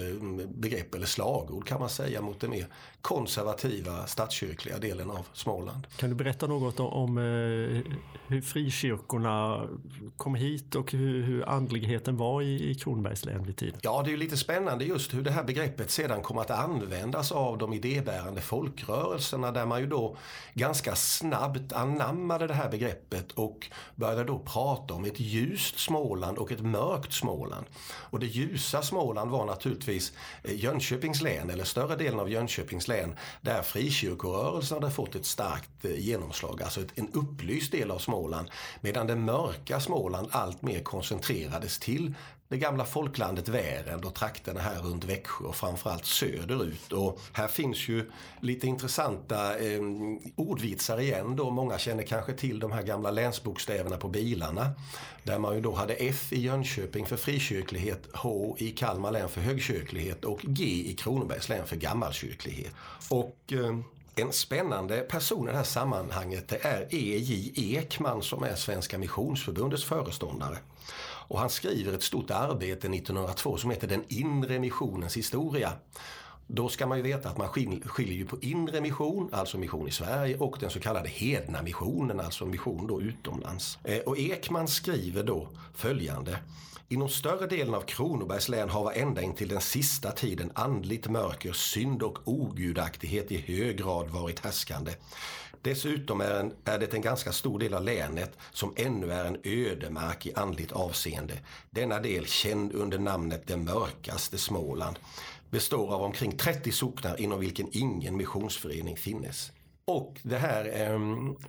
begrepp 0.49 0.95
eller 0.95 1.07
slagord 1.07 1.67
kan 1.67 1.81
man 1.81 1.91
säga 1.91 2.21
mot 2.21 2.41
det 2.41 2.49
mer 2.49 2.67
konservativa 3.07 4.07
statskyrkliga 4.07 4.79
delen 4.79 5.11
av 5.11 5.27
Småland. 5.33 5.87
Kan 5.97 6.11
du 6.11 6.17
berätta 6.17 6.47
något 6.47 6.81
om, 6.81 6.87
om 6.87 7.17
hur 8.29 8.41
frikyrkorna 8.41 9.67
kom 10.17 10.35
hit 10.35 10.75
och 10.75 10.93
hur, 10.93 11.23
hur 11.23 11.49
andligheten 11.49 12.17
var 12.17 12.43
i, 12.43 12.71
i 12.71 12.75
Kronobergs 12.75 13.25
län 13.25 13.45
vid 13.45 13.57
tiden? 13.57 13.81
Ja, 13.83 14.03
det 14.05 14.13
är 14.13 14.17
lite 14.17 14.37
spännande 14.37 14.85
just 14.85 15.15
hur 15.15 15.23
det 15.23 15.31
här 15.31 15.45
begreppet 15.45 15.91
sedan 15.91 16.23
kom 16.23 16.39
att 16.39 16.51
användas 16.51 17.33
av 17.33 17.59
de 17.59 17.73
idébärande 17.73 18.41
folkrörelserna 18.41 19.53
där 19.53 19.67
man 19.67 19.81
ju 19.81 19.87
då 19.87 20.17
ganska 20.55 20.95
snabbt 20.95 21.73
anammade 21.73 22.47
det 22.47 22.55
här 22.55 22.71
begreppet 22.71 23.33
och 23.33 23.71
började 23.95 24.25
då 24.25 24.39
prata 24.39 24.95
om 24.95 25.05
ett 25.05 25.21
ljust 25.21 25.79
Småland 25.79 26.39
och 26.39 26.53
ett 26.53 26.61
mörkt 26.61 27.13
Småland. 27.13 27.67
Och 27.87 28.21
det 28.21 28.27
ljusa 28.27 28.83
Småland 28.83 29.31
var 29.31 29.47
naturligtvis 29.47 30.13
eh, 30.45 30.55
Jönköpings 30.55 31.23
län, 31.23 31.51
eller 31.51 31.65
större 31.65 31.97
delen 31.97 32.21
av 32.21 32.31
Jönköpings 32.31 32.89
län, 32.89 32.96
där 33.41 33.63
frikyrkorörelsen 33.63 34.83
hade 34.83 34.95
fått 34.95 35.15
ett 35.15 35.27
starkt 35.27 35.85
eh, 35.85 35.99
genomslag, 35.99 36.63
alltså 36.63 36.81
en 36.95 37.09
upplyst 37.13 37.73
del 37.73 37.91
av 37.91 37.99
Småland. 37.99 38.51
Medan 38.81 39.07
det 39.07 39.17
mörka 39.17 39.81
Småland 39.81 40.29
allt 40.31 40.63
mer 40.63 40.81
koncentrerades 40.81 41.79
till 41.79 42.15
det 42.49 42.57
gamla 42.57 42.85
folklandet 42.85 43.49
Värend 43.49 44.05
och 44.05 44.15
trakterna 44.15 44.61
här 44.61 44.83
runt 44.83 45.05
Växjö 45.05 45.45
och 45.45 45.57
framförallt 45.57 46.05
söderut. 46.05 46.93
Och 46.93 47.21
här 47.33 47.49
finns 47.49 47.89
ju 47.89 48.11
lite 48.41 48.67
intressanta 48.67 49.59
eh, 49.59 49.81
ordvitsar 50.37 51.01
igen 51.01 51.37
då. 51.37 51.51
Många 51.51 51.79
känner 51.79 52.03
kanske 52.03 52.33
till 52.33 52.59
de 52.61 52.73
här 52.73 52.83
gamla 52.83 53.11
länsbokstäverna 53.11 53.97
på 53.97 54.09
bilarna. 54.09 54.71
Där 55.23 55.39
man 55.39 55.55
ju 55.55 55.61
då 55.61 55.73
hade 55.73 55.95
F 55.95 56.33
i 56.33 56.41
Jönköping 56.41 57.07
för 57.07 57.17
frikyrklighet, 57.17 58.09
H 58.15 58.57
i 58.59 58.71
Kalmar 58.71 59.11
län 59.11 59.29
för 59.29 59.41
högkyrklighet 59.41 60.25
och 60.25 60.41
G 60.43 60.65
i 60.65 60.95
Kronobergs 60.95 61.49
län 61.49 61.67
för 61.67 61.77
gammalkyrklighet. 61.77 62.73
Och 63.11 63.53
eh, 63.53 63.79
en 64.19 64.33
spännande 64.33 65.01
person 65.01 65.49
i 65.49 65.51
det 65.51 65.57
här 65.57 65.65
sammanhanget 65.65 66.49
det 66.49 66.65
är 66.65 66.83
E.J. 66.91 67.53
Ekman 67.77 68.23
som 68.23 68.43
är 68.43 68.55
Svenska 68.55 68.99
Missionsförbundets 68.99 69.85
föreståndare. 69.85 70.59
Och 71.29 71.39
han 71.39 71.51
skriver 71.51 71.93
ett 71.93 72.03
stort 72.03 72.31
arbete 72.31 72.89
1902 72.89 73.57
som 73.57 73.71
heter 73.71 73.89
Den 73.89 74.05
inre 74.09 74.59
missionens 74.59 75.17
historia. 75.17 75.73
Då 76.47 76.69
ska 76.69 76.87
man 76.87 76.99
ju 76.99 77.03
veta 77.03 77.29
att 77.29 77.39
man 77.39 77.49
skiljer 77.49 78.17
ju 78.17 78.27
på 78.27 78.39
inre 78.41 78.81
mission, 78.81 79.29
alltså 79.33 79.59
mission 79.59 79.89
i 79.89 79.91
Sverige, 79.91 80.37
och 80.37 80.57
den 80.61 80.71
så 80.71 80.81
kallade 80.81 81.09
hedna 81.09 81.63
missionen, 81.63 82.21
alltså 82.21 82.47
mission 82.47 82.87
då 82.87 83.03
utomlands. 83.03 83.79
Eh, 83.85 83.99
och 83.99 84.19
Ekman 84.19 84.69
skriver 84.69 85.23
då 85.23 85.49
följande. 85.75 86.39
Inom 86.89 87.09
större 87.09 87.47
delen 87.47 87.75
av 87.75 87.81
Kronobergs 87.81 88.49
län 88.49 88.71
har 88.71 88.93
ända 88.93 89.23
in 89.23 89.35
till 89.35 89.49
den 89.49 89.61
sista 89.61 90.13
tiden 90.13 90.53
andligt 90.55 91.09
mörker, 91.09 91.53
synd 91.53 92.03
och 92.03 92.19
ogudaktighet 92.25 93.33
i 93.33 93.37
hög 93.37 93.79
grad 93.79 94.11
varit 94.11 94.39
härskande. 94.39 94.93
Dessutom 95.63 96.21
är, 96.21 96.41
en, 96.41 96.53
är 96.65 96.79
det 96.79 96.95
en 96.95 97.01
ganska 97.01 97.33
stor 97.33 97.59
del 97.59 97.75
av 97.75 97.83
länet 97.83 98.39
som 98.53 98.73
ännu 98.77 99.13
är 99.13 99.25
en 99.25 99.39
ödemark 99.45 100.27
i 100.27 100.35
andligt 100.35 100.73
avseende. 100.73 101.35
Denna 101.71 102.01
del, 102.01 102.27
känd 102.27 102.73
under 102.73 102.99
namnet 102.99 103.43
det 103.47 103.57
mörkaste 103.57 104.39
Småland, 104.39 104.99
består 105.51 105.95
av 105.95 106.03
omkring 106.03 106.37
30 106.37 106.73
socknar 106.73 107.21
inom 107.21 107.41
vilken 107.41 107.69
ingen 107.73 108.17
missionsförening 108.17 108.97
finnes. 108.97 109.53
Och 109.89 110.21
det 110.23 110.39
här 110.39 110.91
eh, 110.91 111.01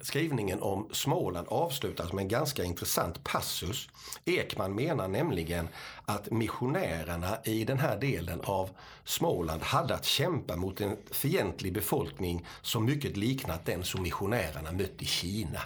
skrivningen 0.01 0.61
om 0.61 0.89
Småland 0.91 1.47
avslutas 1.47 2.13
med 2.13 2.21
en 2.21 2.27
ganska 2.27 2.63
intressant 2.63 3.23
passus. 3.23 3.89
Ekman 4.25 4.75
menar 4.75 5.07
nämligen 5.07 5.67
att 6.05 6.31
missionärerna 6.31 7.37
i 7.43 7.63
den 7.63 7.79
här 7.79 7.99
delen 7.99 8.41
av 8.41 8.69
Småland 9.03 9.61
hade 9.61 9.95
att 9.95 10.05
kämpa 10.05 10.55
mot 10.55 10.81
en 10.81 10.97
fientlig 11.11 11.73
befolkning 11.73 12.45
som 12.61 12.85
mycket 12.85 13.17
liknat 13.17 13.65
den 13.65 13.83
som 13.83 14.03
missionärerna 14.03 14.71
mött 14.71 15.01
i 15.01 15.05
Kina. 15.05 15.61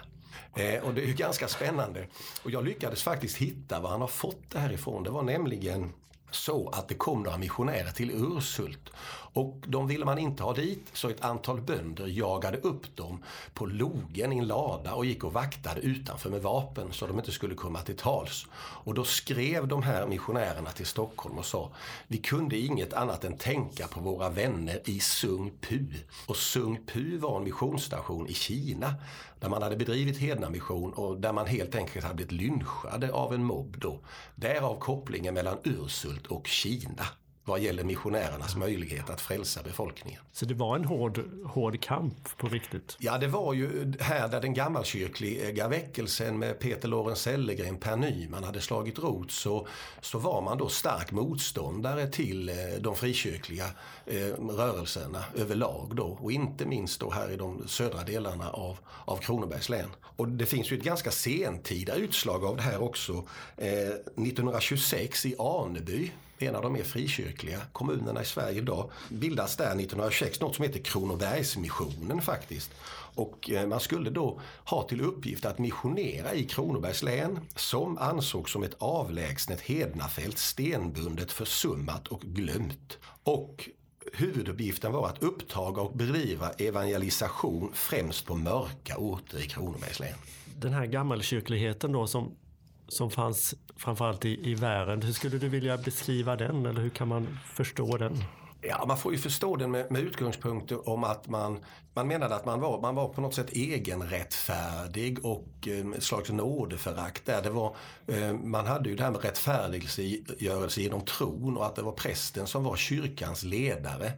Eh, 0.54 0.82
och 0.82 0.94
det 0.94 1.02
är 1.02 1.06
ju 1.06 1.14
ganska 1.14 1.48
spännande. 1.48 2.06
Och 2.44 2.50
jag 2.50 2.64
lyckades 2.64 3.02
faktiskt 3.02 3.36
hitta 3.36 3.80
var 3.80 3.90
han 3.90 4.00
har 4.00 4.08
fått 4.08 4.50
det 4.50 4.58
här 4.58 4.72
ifrån. 4.72 5.02
Det 5.02 5.10
var 5.10 5.22
nämligen 5.22 5.92
så 6.30 6.68
att 6.68 6.88
det 6.88 6.94
kom 6.94 7.22
några 7.22 7.38
missionärer 7.38 7.90
till 7.90 8.10
Urshult 8.10 8.90
och 9.32 9.64
de 9.66 9.86
ville 9.86 10.04
man 10.04 10.18
inte 10.18 10.42
ha 10.42 10.52
dit 10.52 10.90
så 10.92 11.08
ett 11.08 11.24
antal 11.24 11.60
bönder 11.60 12.06
jagade 12.06 12.58
upp 12.58 12.96
dem 12.96 13.24
på 13.54 13.66
logen 13.66 14.32
i 14.32 14.38
en 14.38 14.46
lada 14.46 14.94
och 14.94 15.06
gick 15.06 15.24
och 15.24 15.32
vaktade 15.32 15.80
utanför 15.80 16.30
med 16.30 16.42
vapen 16.42 16.92
så 16.92 17.06
de 17.06 17.18
inte 17.18 17.32
skulle 17.32 17.54
komma 17.54 17.80
till 17.80 17.96
tals. 17.96 18.46
Och 18.54 18.94
då 18.94 19.04
skrev 19.04 19.68
de 19.68 19.82
här 19.82 20.06
missionärerna 20.06 20.70
till 20.70 20.86
Stockholm 20.86 21.38
och 21.38 21.46
sa 21.46 21.70
Vi 22.06 22.18
kunde 22.18 22.56
inget 22.56 22.92
annat 22.92 23.24
än 23.24 23.36
tänka 23.36 23.88
på 23.88 24.00
våra 24.00 24.28
vänner 24.28 24.80
i 24.84 25.00
Sung 25.00 25.52
Pu. 25.60 25.86
Och 26.26 26.36
Sung 26.36 26.80
Pu 26.86 27.18
var 27.18 27.36
en 27.36 27.44
missionsstation 27.44 28.26
i 28.26 28.34
Kina 28.34 28.94
där 29.40 29.48
man 29.48 29.62
hade 29.62 29.76
bedrivit 29.76 30.18
hednamission 30.18 30.92
och 30.92 31.20
där 31.20 31.32
man 31.32 31.46
helt 31.46 31.74
enkelt 31.74 32.04
hade 32.04 32.14
blivit 32.14 32.32
lynchade 32.32 33.12
av 33.12 33.34
en 33.34 33.44
mobb 33.44 33.76
då. 33.78 34.00
Därav 34.34 34.78
kopplingen 34.78 35.34
mellan 35.34 35.58
Ursult 35.64 36.26
och 36.26 36.46
Kina 36.46 37.06
vad 37.44 37.60
gäller 37.60 37.84
missionärernas 37.84 38.56
möjlighet 38.56 39.10
att 39.10 39.20
frälsa 39.20 39.62
befolkningen. 39.62 40.20
Så 40.32 40.44
det 40.44 40.54
var 40.54 40.76
en 40.76 40.84
hård, 40.84 41.24
hård 41.46 41.80
kamp 41.80 42.36
på 42.36 42.48
riktigt? 42.48 42.96
Ja, 42.98 43.18
det 43.18 43.28
var 43.28 43.54
ju 43.54 43.92
här 44.00 44.28
där 44.28 44.40
den 44.40 44.54
gammalkyrkliga 44.54 45.68
väckelsen 45.68 46.38
med 46.38 46.58
Peter 46.58 46.88
Lorenz 46.88 47.20
Sellegren, 47.20 47.76
Per 47.76 47.96
Nyman 47.96 48.44
hade 48.44 48.60
slagit 48.60 48.98
rot 48.98 49.30
så, 49.30 49.66
så 50.00 50.18
var 50.18 50.42
man 50.42 50.58
då 50.58 50.68
stark 50.68 51.12
motståndare 51.12 52.06
till 52.06 52.48
eh, 52.48 52.54
de 52.80 52.96
frikyrkliga 52.96 53.66
eh, 54.06 54.16
rörelserna 54.38 55.24
överlag 55.36 55.92
då 55.96 56.18
och 56.20 56.32
inte 56.32 56.66
minst 56.66 57.00
då 57.00 57.10
här 57.10 57.30
i 57.30 57.36
de 57.36 57.68
södra 57.68 58.04
delarna 58.04 58.50
av, 58.50 58.78
av 59.04 59.16
Kronobergs 59.16 59.68
län. 59.68 59.88
Och 60.16 60.28
det 60.28 60.46
finns 60.46 60.72
ju 60.72 60.76
ett 60.78 60.84
ganska 60.84 61.10
sentida 61.10 61.94
utslag 61.94 62.44
av 62.44 62.56
det 62.56 62.62
här 62.62 62.82
också. 62.82 63.12
Eh, 63.56 63.68
1926 63.68 65.26
i 65.26 65.34
Aneby 65.38 66.10
en 66.46 66.54
av 66.56 66.62
de 66.62 66.72
mer 66.72 66.82
frikyrkliga 66.82 67.60
kommunerna 67.72 68.22
i 68.22 68.24
Sverige 68.24 68.58
idag, 68.58 68.90
bildas 69.08 69.56
där 69.56 69.64
1926 69.64 70.40
något 70.40 70.54
som 70.54 70.62
heter 70.62 70.80
Kronobergsmissionen 70.80 72.22
faktiskt. 72.22 72.70
Och 73.14 73.50
eh, 73.50 73.66
man 73.66 73.80
skulle 73.80 74.10
då 74.10 74.40
ha 74.64 74.82
till 74.82 75.00
uppgift 75.00 75.44
att 75.44 75.58
missionera 75.58 76.34
i 76.34 76.44
Kronobergs 76.44 77.02
län 77.02 77.40
som 77.56 77.98
ansågs 77.98 78.52
som 78.52 78.62
ett 78.62 78.76
avlägsnet 78.78 79.60
hednafält, 79.60 80.38
stenbundet, 80.38 81.32
försummat 81.32 82.08
och 82.08 82.20
glömt. 82.20 82.98
Och 83.22 83.68
huvuduppgiften 84.12 84.92
var 84.92 85.08
att 85.08 85.22
upptaga 85.22 85.82
och 85.82 85.96
bedriva 85.96 86.50
evangelisation 86.50 87.70
främst 87.74 88.26
på 88.26 88.34
mörka 88.34 88.96
orter 88.96 89.38
i 89.38 89.48
Kronobergs 89.48 90.00
län. 90.00 90.18
Den 90.56 90.72
här 90.72 90.86
gammalkyrkligheten 90.86 91.92
då 91.92 92.06
som 92.06 92.34
som 92.92 93.10
fanns 93.10 93.54
framförallt 93.76 94.24
i, 94.24 94.50
i 94.50 94.54
världen. 94.54 95.02
Hur 95.02 95.12
skulle 95.12 95.38
du 95.38 95.48
vilja 95.48 95.76
beskriva 95.76 96.36
den 96.36 96.66
eller 96.66 96.80
hur 96.80 96.90
kan 96.90 97.08
man 97.08 97.38
förstå 97.54 97.96
den? 97.96 98.16
Ja, 98.64 98.84
man 98.86 98.98
får 98.98 99.12
ju 99.12 99.18
förstå 99.18 99.56
den 99.56 99.70
med, 99.70 99.90
med 99.90 100.02
utgångspunkt 100.02 100.72
om 100.72 101.04
att 101.04 101.28
man, 101.28 101.64
man 101.94 102.08
menade 102.08 102.34
att 102.34 102.44
man 102.46 102.60
var, 102.60 102.80
man 102.80 102.94
var 102.94 103.08
på 103.08 103.20
något 103.20 103.34
sätt 103.34 103.50
egenrättfärdig 103.52 105.24
och 105.24 105.48
eh, 105.66 105.96
ett 105.96 106.02
slags 106.02 106.30
nådeförakt 106.30 107.26
där. 107.26 107.42
Det 107.42 107.50
var, 107.50 107.76
eh, 108.06 108.32
man 108.32 108.66
hade 108.66 108.88
ju 108.90 108.96
det 108.96 109.02
här 109.02 109.10
med 109.10 109.24
rättfärdiggörelse 109.24 110.80
genom 110.80 111.00
tron 111.00 111.56
och 111.56 111.66
att 111.66 111.76
det 111.76 111.82
var 111.82 111.92
prästen 111.92 112.46
som 112.46 112.64
var 112.64 112.76
kyrkans 112.76 113.42
ledare. 113.42 114.12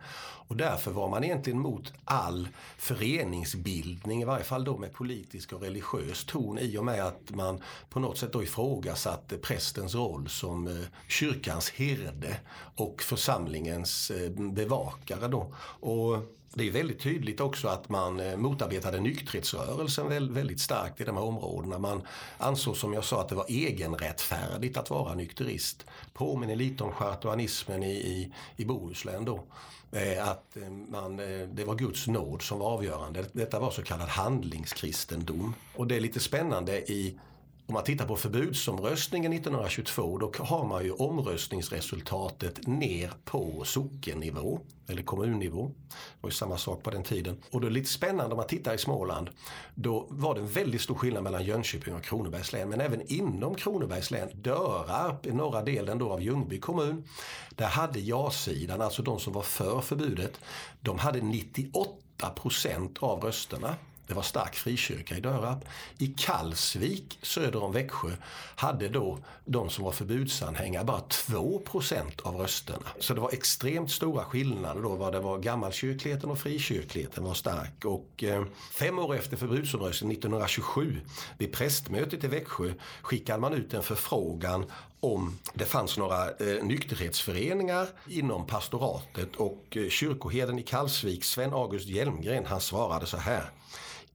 Och 0.48 0.56
därför 0.56 0.90
var 0.90 1.08
man 1.08 1.24
egentligen 1.24 1.58
mot 1.58 1.92
all 2.04 2.48
föreningsbildning, 2.78 4.22
i 4.22 4.24
varje 4.24 4.44
fall 4.44 4.64
då 4.64 4.76
med 4.78 4.92
politisk 4.92 5.52
och 5.52 5.62
religiös 5.62 6.24
ton 6.24 6.58
i 6.58 6.78
och 6.78 6.84
med 6.84 7.06
att 7.06 7.30
man 7.30 7.60
på 7.90 8.00
något 8.00 8.18
sätt 8.18 8.32
då 8.32 8.42
ifrågasatte 8.42 9.38
prästens 9.38 9.94
roll 9.94 10.28
som 10.28 10.66
eh, 10.66 10.84
kyrkans 11.08 11.70
herde 11.70 12.36
och 12.76 13.02
församlingens 13.02 14.10
eh, 14.10 14.30
bevakare 14.36 15.28
då. 15.28 15.54
Och 15.80 16.18
det 16.54 16.68
är 16.68 16.70
väldigt 16.70 17.00
tydligt 17.00 17.40
också 17.40 17.68
att 17.68 17.88
man 17.88 18.20
eh, 18.20 18.36
motarbetade 18.36 19.00
nykterhetsrörelsen 19.00 20.08
väldigt 20.34 20.60
starkt 20.60 21.00
i 21.00 21.04
de 21.04 21.16
här 21.16 21.24
områdena. 21.24 21.78
Man 21.78 22.02
ansåg 22.38 22.76
som 22.76 22.92
jag 22.92 23.04
sa 23.04 23.20
att 23.20 23.28
det 23.28 23.34
var 23.34 23.46
egenrättfärdigt 23.48 24.76
att 24.76 24.90
vara 24.90 25.14
nykterist. 25.14 25.86
Påminner 26.12 26.56
lite 26.56 26.84
om 26.84 26.92
chartuanismen 26.92 27.82
i, 27.82 27.92
i, 27.92 28.32
i 28.56 28.64
Bohuslän 28.64 29.24
då. 29.24 29.44
Eh, 29.92 30.28
att 30.28 30.56
eh, 30.56 30.70
man, 30.70 31.16
det 31.52 31.64
var 31.66 31.74
Guds 31.74 32.06
nåd 32.06 32.42
som 32.42 32.58
var 32.58 32.70
avgörande. 32.70 33.24
Detta 33.32 33.60
var 33.60 33.70
så 33.70 33.82
kallad 33.82 34.08
handlingskristendom. 34.08 35.54
Och 35.76 35.86
det 35.86 35.96
är 35.96 36.00
lite 36.00 36.20
spännande 36.20 36.92
i 36.92 37.18
om 37.66 37.74
man 37.74 37.84
tittar 37.84 38.06
på 38.06 38.16
förbudsomröstningen 38.16 39.32
1922 39.32 40.18
då 40.18 40.32
har 40.38 40.64
man 40.64 40.84
ju 40.84 40.90
omröstningsresultatet 40.90 42.66
ner 42.66 43.12
på 43.24 43.62
sockennivå 43.64 44.60
eller 44.86 45.02
kommunnivå. 45.02 45.66
Det 45.88 45.94
var 46.20 46.30
ju 46.30 46.34
samma 46.34 46.58
sak 46.58 46.82
på 46.82 46.90
den 46.90 47.02
tiden. 47.02 47.42
Och 47.50 47.60
då 47.60 47.66
är 47.66 47.70
det 47.70 47.74
lite 47.74 47.90
spännande 47.90 48.32
om 48.32 48.36
man 48.36 48.46
tittar 48.46 48.74
i 48.74 48.78
Småland. 48.78 49.30
Då 49.74 50.06
var 50.08 50.34
det 50.34 50.40
en 50.40 50.48
väldigt 50.48 50.80
stor 50.80 50.94
skillnad 50.94 51.22
mellan 51.22 51.44
Jönköping 51.44 51.94
och 51.94 52.02
Kronobergs 52.02 52.52
län. 52.52 52.68
Men 52.68 52.80
även 52.80 53.12
inom 53.12 53.54
Kronobergs 53.54 54.10
län, 54.10 54.30
Dörarp, 54.34 55.26
i 55.26 55.32
norra 55.32 55.62
delen 55.62 55.98
då 55.98 56.12
av 56.12 56.22
Ljungby 56.22 56.60
kommun. 56.60 57.04
Där 57.50 57.66
hade 57.66 58.00
ja-sidan, 58.00 58.80
alltså 58.80 59.02
de 59.02 59.20
som 59.20 59.32
var 59.32 59.42
för 59.42 59.80
förbudet, 59.80 60.40
de 60.80 60.98
hade 60.98 61.20
98 61.20 62.30
procent 62.34 62.98
av 63.00 63.20
rösterna. 63.20 63.74
Det 64.06 64.14
var 64.14 64.22
stark 64.22 64.54
frikyrka 64.54 65.16
i 65.16 65.20
Dörrarp. 65.20 65.64
I 65.98 66.06
Kalsvik 66.06 67.18
söder 67.22 67.62
om 67.62 67.72
Växjö 67.72 68.10
hade 68.56 68.88
då 68.88 69.18
de 69.44 69.70
som 69.70 69.84
var 69.84 69.92
förbudsanhängare 69.92 70.84
bara 70.84 71.00
2% 71.00 72.22
av 72.22 72.36
rösterna. 72.36 72.86
Så 72.98 73.14
det 73.14 73.20
var 73.20 73.32
extremt 73.32 73.90
stora 73.90 74.24
skillnader 74.24 74.82
då 74.82 74.96
vad 74.96 75.12
det 75.12 75.20
var 75.20 75.38
gammalkyrkligheten 75.38 76.30
och 76.30 76.38
frikyrkligheten 76.38 77.24
var 77.24 77.34
stark. 77.34 77.84
Och 77.84 78.24
eh, 78.24 78.44
fem 78.72 78.98
år 78.98 79.14
efter 79.14 79.36
förbudsomröstningen 79.36 80.16
1927 80.16 81.00
vid 81.38 81.52
prästmötet 81.52 82.24
i 82.24 82.26
Växjö 82.26 82.72
skickade 83.02 83.40
man 83.40 83.54
ut 83.54 83.74
en 83.74 83.82
förfrågan 83.82 84.66
om 85.00 85.38
det 85.54 85.64
fanns 85.64 85.98
några 85.98 86.30
eh, 86.30 86.64
nykterhetsföreningar 86.64 87.88
inom 88.08 88.46
pastoratet 88.46 89.36
och 89.36 89.64
eh, 89.70 89.88
kyrkoherden 89.88 90.58
i 90.58 90.62
Kalsvik, 90.62 91.24
Sven 91.24 91.52
August 91.52 91.88
Hjelmgren, 91.88 92.46
han 92.46 92.60
svarade 92.60 93.06
så 93.06 93.16
här. 93.16 93.50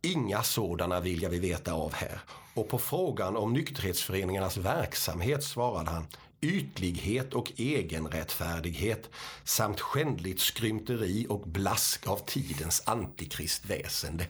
Inga 0.01 0.43
sådana 0.43 0.99
vill 0.99 1.21
jag 1.21 1.29
vi 1.29 1.39
veta 1.39 1.73
av 1.73 1.93
här. 1.93 2.19
Och 2.53 2.69
på 2.69 2.77
frågan 2.77 3.37
om 3.37 3.53
nykterhetsföreningarnas 3.53 4.57
verksamhet 4.57 5.43
svarade 5.43 5.89
han 5.89 6.07
ytlighet 6.41 7.33
och 7.33 7.51
egenrättfärdighet 7.57 9.09
samt 9.43 9.79
skändligt 9.79 10.39
skrymteri 10.39 11.25
och 11.29 11.41
blask 11.47 12.07
av 12.07 12.17
tidens 12.25 12.83
antikristväsende. 12.85 14.25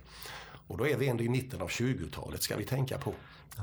Och 0.67 0.77
då 0.77 0.87
är 0.87 0.97
vi 0.97 1.07
ändå 1.07 1.23
i 1.23 1.29
mitten 1.29 1.61
av 1.61 1.67
20-talet 1.67 2.43
ska 2.43 2.57
vi 2.57 2.65
tänka 2.65 2.97
på. 2.97 3.13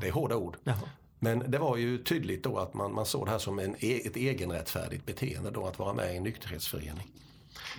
Det 0.00 0.08
är 0.08 0.12
hårda 0.12 0.36
ord. 0.36 0.56
Jaha. 0.64 0.88
Men 1.18 1.50
det 1.50 1.58
var 1.58 1.76
ju 1.76 1.98
tydligt 1.98 2.44
då 2.44 2.58
att 2.58 2.75
man, 2.75 2.94
man 2.94 3.06
såg 3.06 3.26
det 3.26 3.30
här 3.30 3.38
som 3.38 3.58
en, 3.58 3.76
e, 3.78 4.06
ett 4.06 4.16
egenrättfärdigt 4.16 5.06
beteende 5.06 5.50
då 5.50 5.66
att 5.66 5.78
vara 5.78 5.94
med 5.94 6.14
i 6.14 6.16
en 6.16 6.22
nykterhetsförening. 6.22 7.12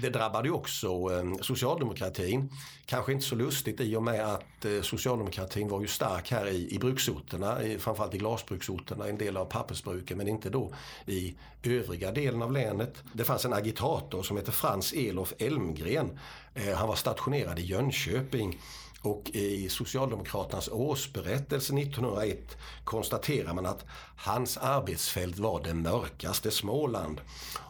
Det 0.01 0.09
drabbade 0.09 0.47
ju 0.47 0.53
också 0.53 0.87
eh, 0.87 1.41
socialdemokratin. 1.41 2.49
Kanske 2.85 3.11
inte 3.11 3.25
så 3.25 3.35
lustigt 3.35 3.81
i 3.81 3.95
och 3.95 4.03
med 4.03 4.33
att 4.33 4.65
eh, 4.65 4.81
socialdemokratin 4.81 5.67
var 5.67 5.81
ju 5.81 5.87
stark 5.87 6.31
här 6.31 6.47
i, 6.47 6.75
i 6.75 6.79
bruksorterna, 6.79 7.63
i, 7.63 7.79
framförallt 7.79 8.15
i 8.15 8.17
glasbruksorterna, 8.17 9.07
en 9.07 9.17
del 9.17 9.37
av 9.37 9.45
pappersbruken 9.45 10.17
men 10.17 10.27
inte 10.27 10.49
då 10.49 10.73
i 11.05 11.35
övriga 11.63 12.11
delen 12.11 12.41
av 12.41 12.51
länet. 12.51 13.03
Det 13.13 13.23
fanns 13.23 13.45
en 13.45 13.53
agitator 13.53 14.23
som 14.23 14.37
hette 14.37 14.51
Frans 14.51 14.93
Elof 14.93 15.33
Elmgren. 15.37 16.19
Eh, 16.53 16.75
han 16.75 16.87
var 16.87 16.95
stationerad 16.95 17.59
i 17.59 17.61
Jönköping 17.61 18.59
och 19.07 19.29
i 19.29 19.69
Socialdemokraternas 19.69 20.69
årsberättelse 20.69 21.73
1901 21.73 22.57
konstaterar 22.83 23.53
man 23.53 23.65
att 23.65 23.85
hans 24.15 24.57
arbetsfält 24.57 25.39
var 25.39 25.63
det 25.63 25.73
mörkaste 25.73 26.51
Småland. 26.51 27.21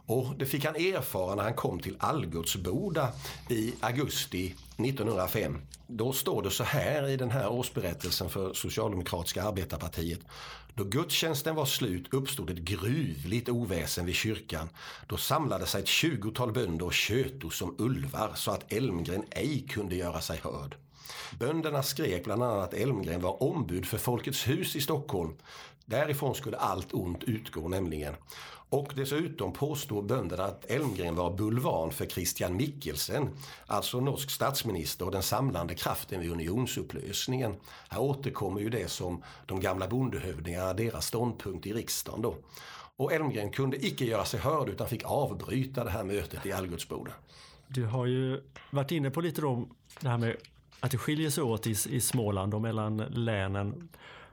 Och 0.06 0.36
det 0.38 0.46
fick 0.46 0.66
han 0.66 0.76
erfara 0.76 1.36
när 1.36 1.44
han 1.44 1.54
kom 1.54 1.80
till 1.80 1.96
Algutsboda 2.00 3.12
i 3.50 3.74
augusti 3.80 4.56
1905. 4.78 5.62
Då 5.88 6.14
står 6.14 6.42
det 6.44 6.52
så 6.52 6.64
här 6.64 7.08
i 7.08 7.18
den 7.18 7.32
här 7.32 7.48
årsberättelsen 7.48 8.30
för 8.30 8.54
Socialdemokratiska 8.54 9.44
arbetarpartiet. 9.44 10.20
Då 10.76 10.84
gudstjänsten 10.84 11.56
var 11.56 11.66
slut 11.66 12.14
uppstod 12.14 12.50
ett 12.50 12.58
gruvligt 12.58 13.50
oväsen 13.50 14.06
vid 14.06 14.16
kyrkan. 14.16 14.70
Då 15.08 15.18
samlade 15.18 15.66
sig 15.66 15.82
ett 15.82 15.88
tjugotal 15.88 16.52
bönder 16.52 16.86
och 16.86 16.94
tjöto 16.94 17.50
som 17.50 17.76
ulvar 17.80 18.32
så 18.36 18.52
att 18.52 18.74
Elmgren 18.74 19.24
ej 19.32 19.66
kunde 19.70 19.96
göra 19.96 20.22
sig 20.22 20.40
hörd. 20.44 20.76
Bönderna 21.40 21.84
skrek 21.84 22.24
bland 22.24 22.44
annat 22.44 22.64
att 22.64 22.74
Elmgren 22.74 23.22
var 23.22 23.44
ombud 23.44 23.86
för 23.86 23.98
Folkets 23.98 24.48
hus 24.48 24.76
i 24.76 24.82
Stockholm. 24.82 25.34
Därifrån 25.86 26.36
skulle 26.36 26.58
allt 26.58 26.94
ont 26.94 27.24
utgå 27.24 27.68
nämligen. 27.68 28.14
Och 28.70 28.94
dessutom 28.96 29.54
påstod 29.54 30.06
bönderna 30.06 30.44
att 30.44 30.66
Elmgren 30.72 31.16
var 31.16 31.38
bulvan 31.38 31.92
för 31.92 32.06
Christian 32.06 32.58
Mikkelsen, 32.58 33.30
alltså 33.66 34.00
norsk 34.00 34.32
statsminister 34.32 35.06
och 35.06 35.12
den 35.12 35.24
samlande 35.24 35.76
kraften 35.76 36.20
vid 36.20 36.32
unionsupplösningen. 36.32 37.56
Här 37.90 38.02
återkommer 38.02 38.62
ju 38.62 38.70
det 38.70 38.88
som 38.88 39.24
de 39.46 39.60
gamla 39.60 39.88
bondehövdingarna, 39.88 40.74
deras 40.74 41.06
ståndpunkt 41.06 41.68
i 41.68 41.74
riksdagen 41.74 42.22
då. 42.22 42.36
Och 42.98 43.14
Elmgren 43.14 43.52
kunde 43.52 43.86
icke 43.86 44.06
göra 44.06 44.26
sig 44.26 44.40
hörd 44.40 44.70
utan 44.70 44.88
fick 44.88 45.04
avbryta 45.06 45.84
det 45.84 45.90
här 45.90 46.04
mötet 46.04 46.46
i 46.46 46.52
Algutsboda. 46.52 47.12
Du 47.68 47.86
har 47.86 48.06
ju 48.06 48.42
varit 48.72 48.92
inne 48.92 49.10
på 49.10 49.22
lite 49.22 49.46
om 49.46 49.76
det 50.00 50.10
här 50.10 50.18
med 50.18 50.36
att 50.80 50.92
det 50.92 50.98
skiljer 50.98 51.30
sig 51.30 51.44
åt 51.44 51.68
i, 51.68 51.76
i 51.90 52.02
Småland 52.02 52.54
och 52.54 52.62
mellan 52.62 52.98
länen. 52.98 53.90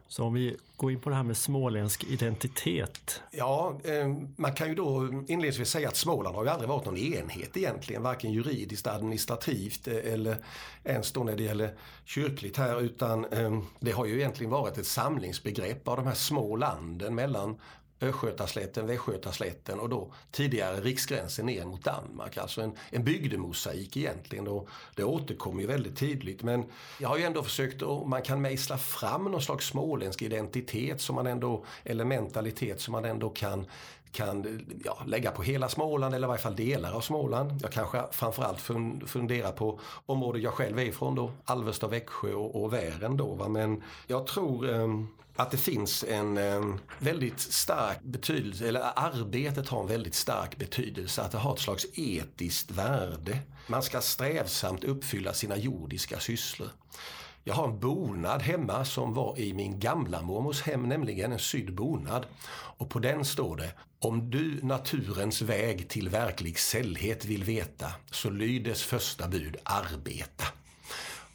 Så 0.08 0.24
om 0.24 0.34
vi 0.34 0.56
går 0.76 0.92
in 0.92 1.00
på 1.00 1.10
det 1.10 1.16
här 1.16 1.22
med 1.22 1.36
småländsk 1.36 2.04
identitet. 2.04 3.22
Ja, 3.30 3.80
eh, 3.84 4.16
man 4.36 4.52
kan 4.52 4.68
ju 4.68 4.74
då 4.74 5.06
inledningsvis 5.06 5.70
säga 5.70 5.88
att 5.88 5.96
Småland 5.96 6.36
har 6.36 6.44
ju 6.44 6.50
aldrig 6.50 6.68
varit 6.68 6.84
någon 6.84 6.96
enhet 6.96 7.56
egentligen, 7.56 8.02
varken 8.02 8.32
juridiskt, 8.32 8.86
administrativt 8.86 9.88
eh, 9.88 10.12
eller 10.12 10.36
ens 10.84 11.12
då 11.12 11.24
när 11.24 11.36
det 11.36 11.42
gäller 11.42 11.74
kyrkligt 12.04 12.56
här, 12.56 12.80
utan 12.80 13.24
eh, 13.24 13.60
det 13.80 13.90
har 13.90 14.06
ju 14.06 14.18
egentligen 14.18 14.50
varit 14.50 14.78
ett 14.78 14.86
samlingsbegrepp 14.86 15.88
av 15.88 15.96
de 15.96 16.06
här 16.06 16.14
små 16.14 16.56
landen 16.56 17.14
mellan 17.14 17.56
Östgötaslätten, 18.00 18.86
Västgötaslätten 18.86 19.80
och 19.80 19.88
då 19.88 20.12
tidigare 20.30 20.80
riksgränsen 20.80 21.46
ner 21.46 21.64
mot 21.64 21.84
Danmark. 21.84 22.36
Alltså 22.36 22.60
en, 22.60 22.72
en 22.90 23.04
bygdemosaik 23.04 23.96
egentligen 23.96 24.48
och 24.48 24.68
det 24.94 25.04
återkommer 25.04 25.60
ju 25.60 25.66
väldigt 25.66 25.98
tydligt. 25.98 26.42
Men 26.42 26.64
jag 27.00 27.08
har 27.08 27.18
ju 27.18 27.24
ändå 27.24 27.42
försökt 27.42 27.82
att 27.82 28.06
man 28.06 28.22
kan 28.22 28.42
mejsla 28.42 28.78
fram 28.78 29.24
någon 29.24 29.42
slags 29.42 29.66
småländsk 29.66 30.22
identitet 30.22 31.00
som 31.00 31.14
man 31.14 31.26
ändå, 31.26 31.64
eller 31.84 32.04
mentalitet 32.04 32.80
som 32.80 32.92
man 32.92 33.04
ändå 33.04 33.30
kan 33.30 33.66
kan 34.14 34.60
ja, 34.84 34.98
lägga 35.06 35.30
på 35.30 35.42
hela 35.42 35.68
Småland 35.68 36.14
eller 36.14 36.26
i 36.26 36.28
varje 36.28 36.42
fall 36.42 36.56
delar 36.56 36.92
av 36.92 37.00
Småland. 37.00 37.60
Jag 37.62 37.72
kanske 37.72 38.02
framförallt 38.10 38.60
funderar 39.06 39.52
på 39.52 39.80
området 40.06 40.42
jag 40.42 40.52
själv 40.52 40.78
är 40.78 40.84
ifrån 40.84 41.14
då, 41.14 41.32
Alvesta, 41.44 41.88
Växjö 41.88 42.32
och, 42.32 42.62
och 42.62 42.72
Vären 42.72 43.16
då. 43.16 43.34
Va? 43.34 43.48
Men 43.48 43.82
jag 44.06 44.26
tror 44.26 44.68
um, 44.68 45.08
att 45.36 45.50
det 45.50 45.56
finns 45.56 46.04
en 46.04 46.38
eh, 46.38 46.74
väldigt 46.98 47.40
stark 47.40 48.02
betydelse, 48.02 48.68
eller 48.68 48.82
arbetet 48.96 49.68
har 49.68 49.80
en 49.80 49.86
väldigt 49.86 50.14
stark 50.14 50.56
betydelse, 50.56 51.22
att 51.22 51.32
det 51.32 51.38
har 51.38 51.54
ett 51.54 51.60
slags 51.60 51.86
etiskt 51.94 52.70
värde. 52.70 53.38
Man 53.66 53.82
ska 53.82 54.00
strävsamt 54.00 54.84
uppfylla 54.84 55.32
sina 55.32 55.56
jordiska 55.56 56.20
sysslor. 56.20 56.68
Jag 57.46 57.54
har 57.54 57.68
en 57.68 57.78
bonad 57.78 58.42
hemma 58.42 58.84
som 58.84 59.14
var 59.14 59.38
i 59.38 59.54
min 59.54 59.80
gamla 59.80 60.22
mormors 60.22 60.62
hem, 60.62 60.88
nämligen 60.88 61.32
en 61.32 61.38
sydd 61.38 61.74
bonad. 61.74 62.26
Och 62.78 62.90
på 62.90 62.98
den 62.98 63.24
står 63.24 63.56
det 63.56 63.74
Om 63.98 64.30
du 64.30 64.60
naturens 64.62 65.42
väg 65.42 65.88
till 65.88 66.08
verklig 66.08 66.58
sällhet 66.58 67.24
vill 67.24 67.44
veta, 67.44 67.92
så 68.10 68.30
lydes 68.30 68.82
första 68.82 69.28
bud 69.28 69.56
arbeta. 69.62 70.44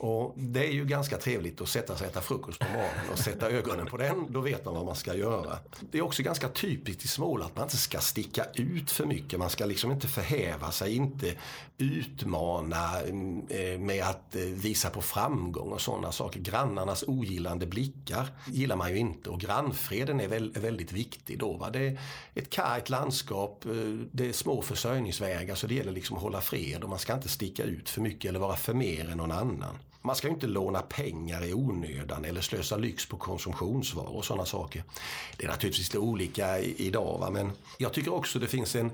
Och 0.01 0.33
det 0.37 0.67
är 0.67 0.71
ju 0.71 0.85
ganska 0.85 1.17
trevligt 1.17 1.61
att 1.61 1.69
sätta 1.69 1.95
sig 1.95 2.07
och 2.07 2.11
äta 2.11 2.21
frukost 2.21 2.59
på 2.59 2.65
morgonen 2.65 3.09
och 3.11 3.19
sätta 3.19 3.49
ögonen 3.49 3.85
på 3.85 3.97
den. 3.97 4.33
Då 4.33 4.41
vet 4.41 4.65
man 4.65 4.73
vad 4.73 4.85
man 4.85 4.95
ska 4.95 5.15
göra. 5.15 5.57
Det 5.91 5.97
är 5.97 6.01
också 6.01 6.23
ganska 6.23 6.49
typiskt 6.49 7.05
i 7.05 7.07
Småland 7.07 7.51
att 7.51 7.55
man 7.55 7.65
inte 7.65 7.77
ska 7.77 7.99
sticka 7.99 8.45
ut 8.53 8.91
för 8.91 9.05
mycket. 9.05 9.39
Man 9.39 9.49
ska 9.49 9.65
liksom 9.65 9.91
inte 9.91 10.07
förhäva 10.07 10.71
sig, 10.71 10.95
inte 10.95 11.33
utmana 11.77 13.01
eh, 13.49 13.79
med 13.79 14.03
att 14.03 14.35
eh, 14.35 14.41
visa 14.41 14.89
på 14.89 15.01
framgång 15.01 15.71
och 15.71 15.81
sådana 15.81 16.11
saker. 16.11 16.39
Grannarnas 16.39 17.03
ogillande 17.07 17.65
blickar 17.65 18.27
gillar 18.47 18.75
man 18.75 18.89
ju 18.89 18.97
inte 18.97 19.29
och 19.29 19.39
grannfreden 19.39 20.19
är 20.19 20.59
väldigt 20.59 20.91
viktig 20.91 21.39
då. 21.39 21.57
Va? 21.57 21.69
Det 21.69 21.87
är 21.87 21.99
ett 22.35 22.49
kargt 22.49 22.89
landskap, 22.89 23.65
eh, 23.65 23.71
det 24.11 24.29
är 24.29 24.33
små 24.33 24.61
försörjningsvägar 24.61 25.55
så 25.55 25.67
det 25.67 25.73
gäller 25.73 25.91
liksom 25.91 26.17
att 26.17 26.23
hålla 26.23 26.41
fred 26.41 26.83
och 26.83 26.89
man 26.89 26.99
ska 26.99 27.13
inte 27.13 27.29
sticka 27.29 27.63
ut 27.63 27.89
för 27.89 28.01
mycket 28.01 28.29
eller 28.29 28.39
vara 28.39 28.55
för 28.55 28.73
mer 28.73 29.09
än 29.09 29.17
någon 29.17 29.31
annan 29.31 29.75
man 30.01 30.15
ska 30.15 30.27
ju 30.27 30.33
inte 30.33 30.47
låna 30.47 30.81
pengar 30.81 31.45
i 31.45 31.53
onödan 31.53 32.25
eller 32.25 32.41
slösa 32.41 32.77
lyx 32.77 33.05
på 33.05 33.17
konsumtionsvaror 33.17 34.15
och 34.15 34.25
sådana 34.25 34.45
saker. 34.45 34.83
Det 35.37 35.45
är 35.45 35.49
naturligtvis 35.49 35.87
lite 35.87 35.99
olika 35.99 36.59
idag 36.59 37.17
va? 37.19 37.29
men 37.29 37.51
jag 37.77 37.93
tycker 37.93 38.13
också 38.13 38.39
det 38.39 38.47
finns 38.47 38.75
en 38.75 38.91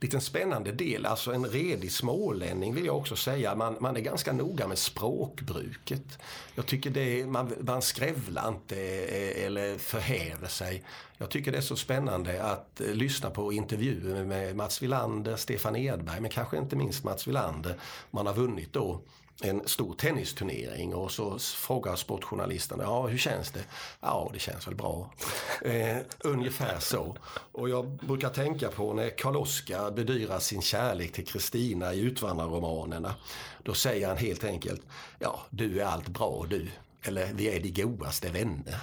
liten 0.00 0.20
spännande 0.20 0.72
del, 0.72 1.06
alltså 1.06 1.32
en 1.32 1.46
redig 1.46 1.92
smålänning 1.92 2.74
vill 2.74 2.86
jag 2.86 2.96
också 2.96 3.16
säga. 3.16 3.54
Man, 3.54 3.76
man 3.80 3.96
är 3.96 4.00
ganska 4.00 4.32
noga 4.32 4.68
med 4.68 4.78
språkbruket. 4.78 6.18
Jag 6.54 6.66
tycker 6.66 6.90
det, 6.90 7.26
man, 7.26 7.54
man 7.60 7.82
skrävlar 7.82 8.48
inte 8.48 8.76
eh, 8.76 9.46
eller 9.46 9.78
förhäver 9.78 10.48
sig. 10.48 10.84
Jag 11.18 11.30
tycker 11.30 11.52
det 11.52 11.58
är 11.58 11.62
så 11.62 11.76
spännande 11.76 12.42
att 12.42 12.80
eh, 12.80 12.94
lyssna 12.94 13.30
på 13.30 13.52
intervjuer 13.52 14.24
med 14.24 14.56
Mats 14.56 14.82
Wilander, 14.82 15.36
Stefan 15.36 15.76
Edberg, 15.76 16.20
men 16.20 16.30
kanske 16.30 16.58
inte 16.58 16.76
minst 16.76 17.04
Mats 17.04 17.28
Wilander. 17.28 17.76
Man 18.10 18.26
har 18.26 18.34
vunnit 18.34 18.72
då 18.72 19.00
en 19.42 19.68
stor 19.68 19.94
tennisturnering 19.94 20.94
och 20.94 21.10
så 21.10 21.38
frågar 21.38 21.96
sportjournalisten, 21.96 22.80
ja 22.82 23.06
hur 23.06 23.18
känns 23.18 23.50
det? 23.50 23.64
Ja 24.00 24.30
det 24.32 24.38
känns 24.38 24.66
väl 24.68 24.74
bra. 24.74 25.10
Eh, 25.64 25.96
ungefär 26.20 26.80
så. 26.80 27.16
Och 27.52 27.68
jag 27.68 27.86
brukar 27.86 28.28
tänka 28.30 28.68
på 28.68 28.92
när 28.92 29.18
Karl-Oskar 29.18 29.90
bedyrar 29.90 30.38
sin 30.38 30.62
kärlek 30.62 31.12
till 31.12 31.26
Kristina 31.26 31.94
i 31.94 32.00
Utvandrarromanerna. 32.00 33.14
Då 33.62 33.74
säger 33.74 34.08
han 34.08 34.16
helt 34.16 34.44
enkelt, 34.44 34.82
ja 35.18 35.40
du 35.50 35.80
är 35.80 35.84
allt 35.84 36.08
bra 36.08 36.46
du. 36.48 36.68
Eller 37.02 37.32
vi 37.34 37.56
är 37.56 37.60
de 37.60 37.82
godaste 37.82 38.28
vänner. 38.30 38.78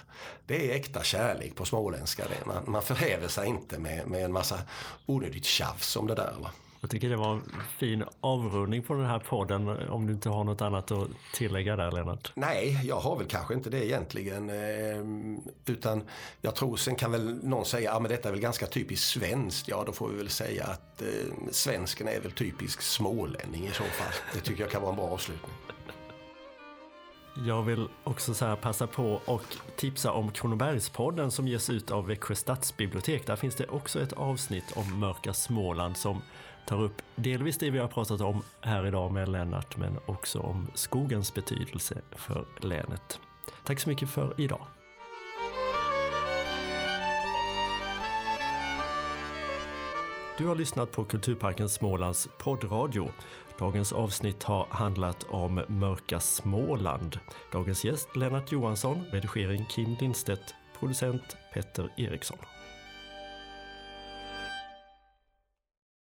Det 0.45 0.71
är 0.71 0.75
äkta 0.75 1.03
kärlek 1.03 1.55
på 1.55 1.65
småländska. 1.65 2.23
Det. 2.23 2.45
Man, 2.45 2.63
man 2.67 2.81
förhäver 2.81 3.27
sig 3.27 3.47
inte 3.47 3.79
med, 3.79 4.07
med 4.07 4.25
en 4.25 4.31
massa 4.31 4.59
onödigt 5.05 5.45
tjafs 5.45 5.95
om 5.95 6.07
det 6.07 6.15
där. 6.15 6.35
Va? 6.39 6.51
Jag 6.81 6.89
tycker 6.89 7.09
det 7.09 7.15
var 7.15 7.33
en 7.33 7.41
fin 7.77 8.03
avrundning 8.21 8.83
på 8.83 8.93
den 8.93 9.05
här 9.05 9.19
podden 9.19 9.67
om 9.89 10.07
du 10.07 10.13
inte 10.13 10.29
har 10.29 10.43
något 10.43 10.61
annat 10.61 10.91
att 10.91 11.07
tillägga 11.33 11.75
där 11.75 11.91
Lennart? 11.91 12.31
Nej, 12.35 12.81
jag 12.83 12.99
har 12.99 13.17
väl 13.17 13.27
kanske 13.27 13.53
inte 13.53 13.69
det 13.69 13.85
egentligen. 13.85 14.49
Eh, 14.49 15.73
utan 15.73 16.03
jag 16.41 16.55
tror, 16.55 16.77
sen 16.77 16.95
kan 16.95 17.11
väl 17.11 17.39
någon 17.43 17.65
säga 17.65 17.91
att 17.91 18.05
ah, 18.05 18.07
detta 18.07 18.29
är 18.29 18.33
väl 18.33 18.41
ganska 18.41 18.65
typiskt 18.65 19.07
svenskt. 19.07 19.67
Ja, 19.67 19.83
då 19.85 19.91
får 19.91 20.09
vi 20.09 20.17
väl 20.17 20.29
säga 20.29 20.65
att 20.65 21.01
eh, 21.01 21.07
svensken 21.51 22.07
är 22.07 22.19
väl 22.19 22.31
typisk 22.31 22.81
smålänning 22.81 23.65
i 23.65 23.71
så 23.71 23.83
fall. 23.83 24.13
Det 24.33 24.39
tycker 24.39 24.61
jag 24.61 24.71
kan 24.71 24.81
vara 24.81 24.91
en 24.91 24.97
bra 24.97 25.07
avslutning. 25.07 25.51
Jag 27.35 27.63
vill 27.63 27.87
också 28.03 28.33
så 28.33 28.55
passa 28.55 28.87
på 28.87 29.21
och 29.25 29.57
tipsa 29.75 30.11
om 30.11 30.31
Kronobergspodden 30.31 31.31
som 31.31 31.47
ges 31.47 31.69
ut 31.69 31.91
av 31.91 32.07
Växjö 32.07 32.35
stadsbibliotek. 32.35 33.27
Där 33.27 33.35
finns 33.35 33.55
det 33.55 33.67
också 33.67 34.01
ett 34.01 34.13
avsnitt 34.13 34.71
om 34.75 34.99
mörka 34.99 35.33
Småland 35.33 35.97
som 35.97 36.21
tar 36.65 36.81
upp 36.81 37.01
delvis 37.15 37.57
det 37.57 37.69
vi 37.69 37.79
har 37.79 37.87
pratat 37.87 38.21
om 38.21 38.43
här 38.61 38.87
idag 38.87 39.11
med 39.11 39.29
Lennart 39.29 39.77
men 39.77 39.99
också 40.05 40.39
om 40.39 40.67
skogens 40.73 41.33
betydelse 41.33 42.01
för 42.11 42.45
länet. 42.59 43.19
Tack 43.63 43.79
så 43.79 43.89
mycket 43.89 44.09
för 44.09 44.33
idag. 44.37 44.67
Du 50.37 50.47
har 50.47 50.55
lyssnat 50.55 50.91
på 50.91 51.03
Kulturparken 51.03 51.69
Smålands 51.69 52.29
poddradio. 52.37 53.09
Dagens 53.59 53.93
avsnitt 53.93 54.43
har 54.43 54.67
handlat 54.69 55.25
om 55.29 55.63
mörka 55.67 56.19
Småland. 56.19 57.19
Dagens 57.51 57.85
gäst 57.85 58.15
Lennart 58.15 58.51
Johansson, 58.51 59.05
redigering 59.11 59.65
Kim 59.65 59.95
Lindstedt, 59.99 60.55
producent 60.79 61.37
Petter 61.53 61.89
Eriksson. 61.97 62.37